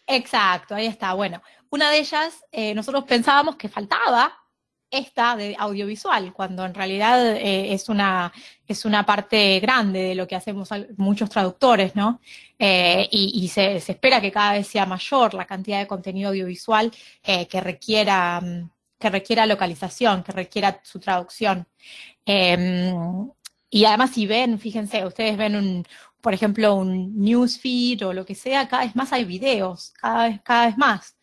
[0.06, 1.14] exacto, ahí está.
[1.14, 4.45] Bueno, una de ellas, eh, nosotros pensábamos que faltaba
[4.90, 8.32] esta de audiovisual, cuando en realidad eh, es, una,
[8.66, 12.20] es una parte grande de lo que hacemos muchos traductores, ¿no?
[12.58, 16.90] Eh, y, se, espera que cada vez sea mayor la cantidad de contenido audiovisual
[17.22, 21.66] eh, que, requiera, mm, que requiera localización, que requiera su traducción.
[22.24, 23.30] Em,
[23.70, 25.84] y además si ven, fíjense, ustedes ven un,
[26.20, 30.40] por ejemplo, un newsfeed o lo que sea, cada vez más hay videos, cada vez,
[30.42, 31.15] cada vez más.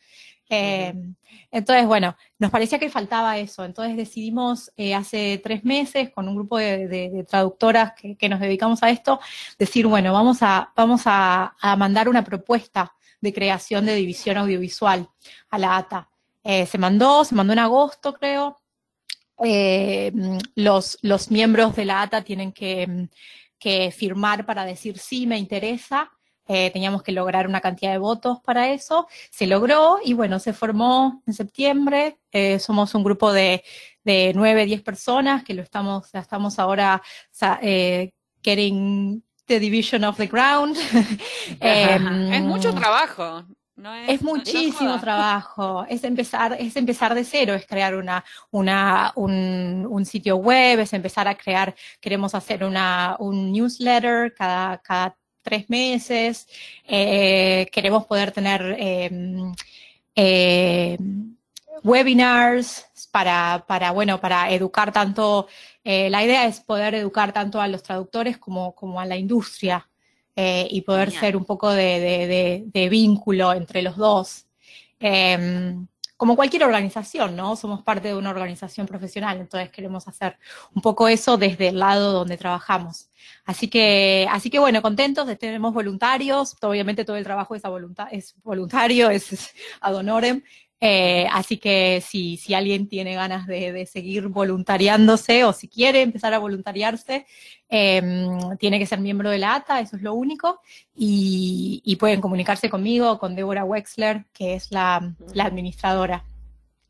[0.54, 1.16] Em,
[1.51, 3.66] entonces, bueno, nos parecía que faltaba eso.
[3.66, 8.89] Entonces decidimos eh, hace tres meses con un grupo de, traductoras que, nos dedicamos a
[8.89, 9.20] esto,
[9.58, 15.10] decir, bueno, vamos a, vamos a, mandar una propuesta de creación de división audiovisual
[15.49, 16.10] a la ATA.
[16.43, 18.60] Eh, se mandó, se mandó en agosto, creo.
[19.43, 20.12] Eh,
[20.56, 23.10] los, los miembros de la ATA tienen que,
[23.58, 26.12] que firmar para decir sí, me interesa.
[26.48, 29.08] Eh, teníamos que lograr una cantidad de votos para eso.
[29.30, 32.18] Se logró y bueno, se formó en septiembre.
[32.32, 33.64] Eh, somos un grupo de,
[34.04, 37.02] de 9, 10 personas que lo estamos, estamos ahora
[37.62, 38.12] eh,
[38.44, 40.76] getting the division of the ground.
[41.60, 43.46] Em, es mucho trabajo.
[44.08, 50.06] es, muchísimo trabajo, es empezar, es empezar de cero, es crear una, una, un, un,
[50.06, 56.48] sitio web, es empezar a crear, queremos hacer una, un newsletter cada, cada tres meses,
[56.88, 59.54] eh, queremos poder tener em,
[60.16, 60.98] eh,
[61.84, 65.48] webinars para, para, bueno, para educar tanto,
[65.84, 69.88] eh, la idea es poder educar tanto a los traductores como, como a la industria
[70.36, 74.48] y poder ser un poco de, de, vínculo entre los dos.
[76.24, 77.58] Como cualquier organización, ¿no?
[77.58, 80.38] Somos parte de una organización profesional, entonces queremos hacer
[80.74, 83.10] un poco eso desde el lado donde trabajamos.
[83.44, 87.64] Así que, así que bueno, contentos, tenemos voluntarios, obviamente todo el trabajo es,
[88.12, 90.42] es voluntario, es ad honorem,
[90.86, 96.34] eh, así que si, si alguien tiene ganas de, seguir voluntariándose o si quiere empezar
[96.34, 97.26] a voluntariarse,
[97.70, 100.60] em, tiene que ser miembro de la ATA, eso es lo único,
[100.94, 106.26] y, pueden comunicarse conmigo, con Débora Wexler, que es la, administradora.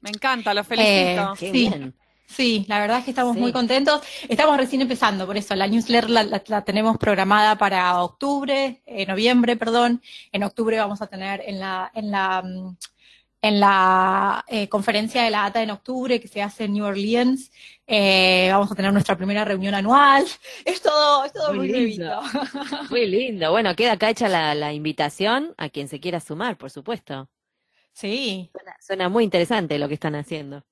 [0.01, 1.35] Me encanta, lo felicito.
[1.39, 1.93] Eh, sí.
[2.25, 4.01] Sí, la verdad es que estamos muy contentos.
[4.27, 10.01] Estamos recién empezando, por eso la newsletter la, tenemos programada para octubre, eh, noviembre, perdón.
[10.31, 12.75] En octubre vamos a tener en la, en la mm,
[13.43, 17.51] en la eh, conferencia de la ATA en octubre que se hace en New Orleans.
[17.85, 20.25] Eh, vamos a tener nuestra primera reunión anual.
[20.65, 22.21] Es todo, es todo muy, lindo.
[22.89, 23.51] Muy lindo.
[23.51, 27.29] Bueno, queda acá hecha la, invitación a quien se quiera sumar, por supuesto.
[27.91, 28.49] Sí.
[28.79, 30.63] Suena, muy interesante lo que están haciendo.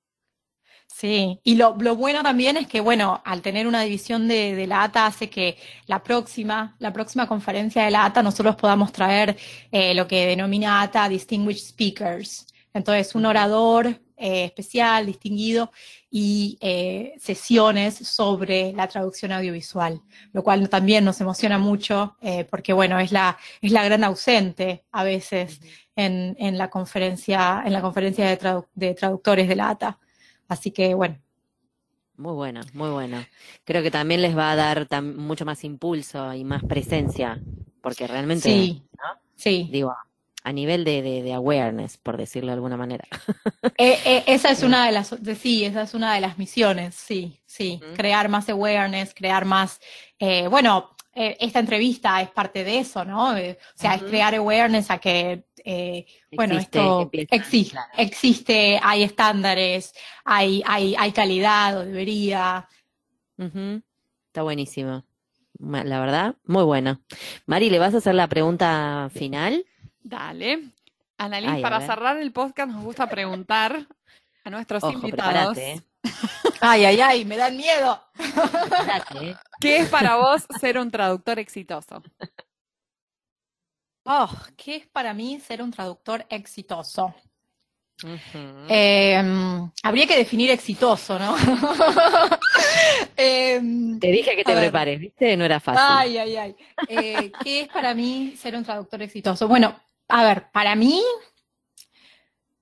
[0.87, 5.07] Sí, y lo, bueno también es que, bueno, al tener una división de, la ATA
[5.07, 5.57] hace que
[5.87, 9.37] la próxima, la próxima conferencia de la ATA nosotros podamos traer
[9.71, 12.47] eh, lo que denomina ATA Distinguished Speakers.
[12.73, 15.71] Entonces, un orador eh, especial, distinguido,
[16.09, 20.01] y eh, sesiones sobre la traducción audiovisual,
[20.33, 24.85] lo cual también nos emociona mucho eh, porque, bueno, es la, es la gran ausente
[24.91, 25.59] a veces
[25.95, 29.99] en, en la conferencia, en la conferencia de, de traductores de la ATA.
[30.47, 31.17] Así que, bueno,
[32.21, 33.27] muy buena, muy buena.
[33.63, 37.41] Creo que también les va a dar mucho más impulso y más presencia,
[37.81, 38.83] porque realmente, sí,
[39.35, 39.67] sí.
[39.71, 39.95] digo,
[40.43, 43.07] a nivel de, de, awareness, por decirlo de alguna manera.
[43.77, 47.39] Eh, eh, esa es una de las, sí, esa es una de las misiones, sí,
[47.45, 49.79] sí, crear más awareness, crear más,
[50.19, 53.31] eh, bueno, esta entrevista es parte de eso, ¿no?
[53.31, 55.45] o sea, es crear awareness a que,
[56.31, 59.93] bueno, esto existe, existe, hay estándares,
[60.25, 62.67] hay, hay, hay calidad o debería.
[63.37, 65.05] Está buenísimo.
[65.59, 67.01] La verdad, muy bueno.
[67.45, 69.65] Mari, ¿le vas a hacer la pregunta final?
[70.03, 70.71] Dale.
[71.17, 73.87] Annalise, para cerrar el podcast nos gusta preguntar
[74.43, 75.57] a nuestros invitados.
[75.57, 75.81] ¿eh?
[76.63, 77.99] Ay, ay, ay, me dan miedo.
[79.19, 79.35] ¿eh?
[79.59, 82.03] ¿Qué es para vos ser un traductor exitoso?
[84.03, 84.27] Oh,
[84.57, 87.13] ¿qué es para mí ser un traductor exitoso?
[88.67, 91.35] Em, habría que definir exitoso, ¿no?
[93.15, 95.37] Em, te dije que te prepares, ¿viste?
[95.37, 95.83] No era fácil.
[95.87, 96.55] Ay, ay, ay.
[96.89, 99.47] Eh, ¿Qué es para mí ser un traductor exitoso?
[99.47, 99.79] Bueno,
[100.11, 101.01] a ver, para mí,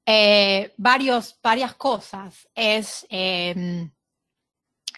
[0.06, 2.48] eh, varios, varias cosas.
[2.54, 3.90] Es, em,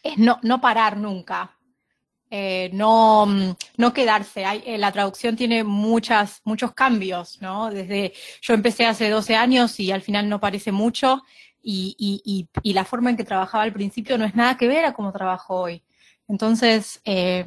[0.04, 1.58] es no, no, parar nunca.
[2.30, 3.26] Eh, no,
[3.78, 4.44] no quedarse.
[4.66, 7.70] Eh, la traducción tiene muchas, muchos cambios, ¿no?
[7.72, 11.24] Desde yo empecé hace 12 años y al final no parece mucho
[11.64, 15.12] y, la forma en que trabajaba al principio no es nada que ver a cómo
[15.12, 15.84] trabajo hoy.
[16.28, 17.46] Entonces, eh,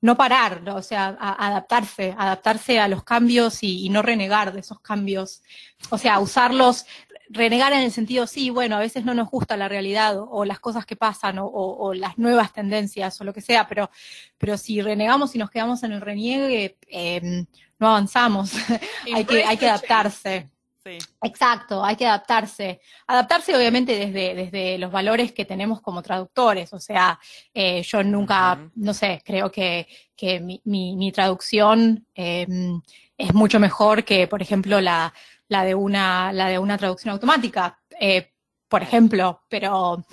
[0.00, 5.42] no parar, o sea, adaptarse, adaptarse a los cambios y, no renegar de esos cambios.
[5.90, 6.86] O sea, usarlos,
[7.28, 10.60] renegar en el sentido, sí, bueno, a veces no nos gusta la realidad o, las
[10.60, 13.90] cosas que pasan o, las nuevas tendencias o lo que sea, pero,
[14.38, 17.46] pero si renegamos y nos quedamos en el reniegue, eh,
[17.78, 18.52] no avanzamos.
[19.14, 20.50] hay, que, hay que adaptarse.
[21.22, 22.80] Exacto, hay que adaptarse.
[23.06, 26.72] Adaptarse obviamente desde, desde los valores que tenemos como traductores.
[26.72, 27.18] O sea,
[27.52, 29.86] eh, yo nunca, no sé, creo que,
[30.16, 32.80] que mi, mi, traducción em,
[33.16, 35.12] es mucho mejor que, por ejemplo, la,
[35.48, 37.78] la, de, una, la de una traducción automática.
[38.00, 38.32] Eh,
[38.68, 40.04] por ejemplo, pero,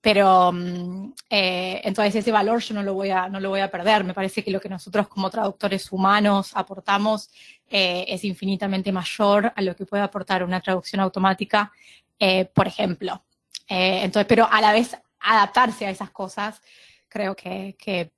[0.00, 3.70] pero mm, eh, entonces ese valor yo no lo voy a, no lo voy a
[3.70, 4.04] perder.
[4.04, 7.30] Me parece que lo que nosotros como traductores humanos aportamos
[7.68, 11.72] eh, es infinitamente mayor a lo que puede aportar una traducción automática,
[12.18, 13.24] eh, por ejemplo.
[13.66, 16.60] entonces, pero a la vez adaptarse a esas cosas,
[17.08, 18.12] creo que, que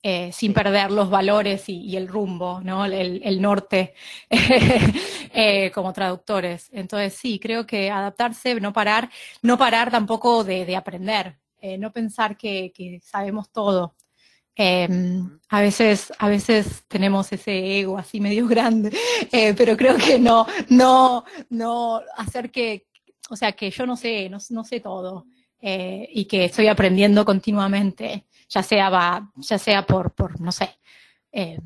[0.00, 2.84] eh, sin perder los valores y, el rumbo, ¿no?
[2.84, 3.94] el, norte
[4.30, 6.68] eh, como traductores.
[6.72, 9.10] Entonces sí, creo que adaptarse, no parar,
[9.42, 13.96] no parar tampoco de, aprender, eh, no pensar que, sabemos todo.
[14.54, 18.96] Em, a veces, a veces tenemos ese ego así medio grande,
[19.56, 22.86] pero creo que no, no, no hacer que,
[23.30, 25.26] o sea, que yo no sé, no, no sé todo
[25.60, 30.78] y que estoy aprendiendo continuamente ya sea, va, ya sea por, por no sé,
[31.32, 31.60] eh,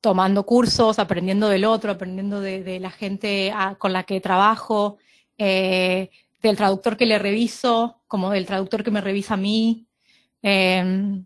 [0.00, 4.98] tomando cursos, aprendiendo del otro, aprendiendo de, la gente con la que trabajo,
[5.38, 6.10] eh,
[6.42, 9.86] del traductor que le reviso, como del traductor que me revisa a mí.
[10.42, 11.24] Em,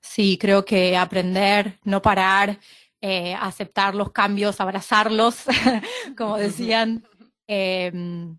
[0.00, 2.58] sí, creo que aprender, no parar,
[3.00, 5.44] eh, aceptar los cambios, abrazarlos,
[6.16, 7.06] como decían.
[7.48, 8.36] Em,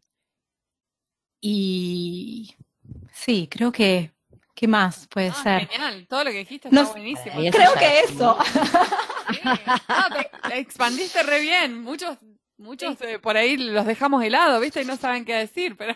[1.39, 2.53] y
[3.13, 4.11] sí, creo que
[4.57, 5.67] ¿Qué más puede ah, ser?
[5.67, 7.35] Genial, todo lo que dijiste está buenísimo.
[7.51, 8.35] Creo que eso.
[10.51, 11.83] expandiste re bien.
[11.83, 12.17] Muchos,
[12.57, 14.81] muchos eh, por ahí los dejamos helado, ¿viste?
[14.81, 15.95] Y no saben qué decir, pero.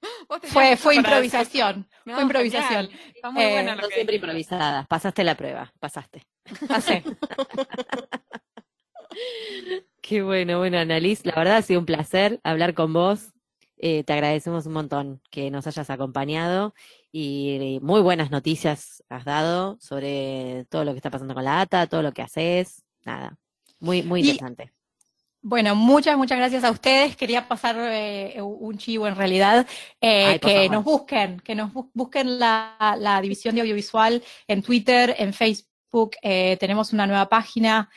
[0.44, 1.88] Fue, fue improvisación.
[2.04, 2.90] fue improvisación.
[3.12, 4.84] Está muy buena eh, siempre improvisada.
[4.84, 6.22] Pasaste la prueba, pasaste.
[6.68, 7.02] Pasé.
[10.00, 13.32] Qué bueno, bueno, Annalise, la verdad ha sido un placer hablar con vos.
[13.78, 16.72] Eh, te agradecemos un montón que nos hayas acompañado
[17.18, 21.86] y muy buenas noticias has dado sobre todo lo que está pasando con la ATA,
[21.86, 23.38] todo lo que haces, nada,
[23.80, 24.70] muy, muy interesante.
[25.40, 27.16] bueno, muchas, muchas gracias a ustedes.
[27.16, 29.66] Quería pasar eh, un chivo en realidad,
[29.98, 36.16] eh, que nos busquen, que nos busquen la, división de audiovisual en Twitter, en Facebook.
[36.20, 37.88] Eh, tenemos una nueva página.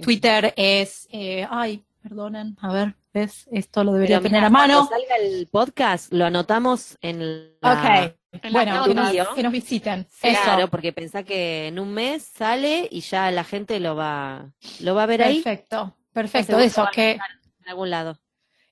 [0.00, 1.08] Twitter es,
[1.50, 3.48] ay, perdonen, a ver, ¿ves?
[3.52, 4.86] Esto lo debería tener a mano.
[4.88, 8.12] Cuando salga el podcast, lo anotamos en la...
[8.12, 8.16] Ok.
[8.50, 10.08] Bueno, que nos, visiten.
[10.20, 14.50] Claro, porque pensá que en un mes sale y ya la gente lo va,
[14.80, 15.42] lo va a ver ahí.
[15.42, 16.58] Perfecto, perfecto.
[16.58, 18.18] Eso, que en algún lado.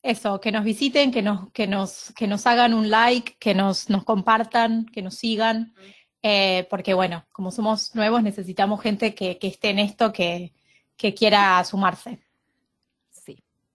[0.02, 3.90] Eso, que nos visiten, que nos, que nos, que nos hagan un like, que nos,
[3.90, 5.74] nos compartan, que nos sigan.
[6.22, 10.54] Eh, porque bueno, como somos nuevos, necesitamos gente que, que esté en esto, que,
[10.96, 12.18] que quiera sumarse.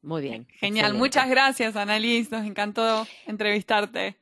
[0.06, 0.46] Muy bien.
[0.60, 4.16] Genial, muchas gracias, Annalise, nos encantó entrevistarte.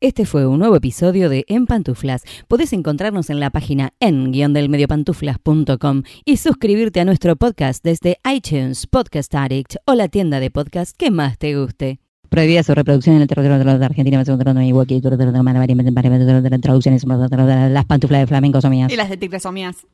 [0.00, 2.24] Este fue un nuevo episodio de En Pantuflas.
[2.48, 9.76] Podés encontrarnos en la página en-delmediopantuflas.com y suscribirte a nuestro podcast desde iTunes, Podcast Addict
[9.86, 12.01] o la tienda de podcast que más te guste.
[12.32, 18.70] Prohibida su reproducción en el territorio de la Argentina, traducciones, las pantuflas de flamenco son
[18.70, 18.90] mías.
[18.90, 19.86] Y las de tigres son mías.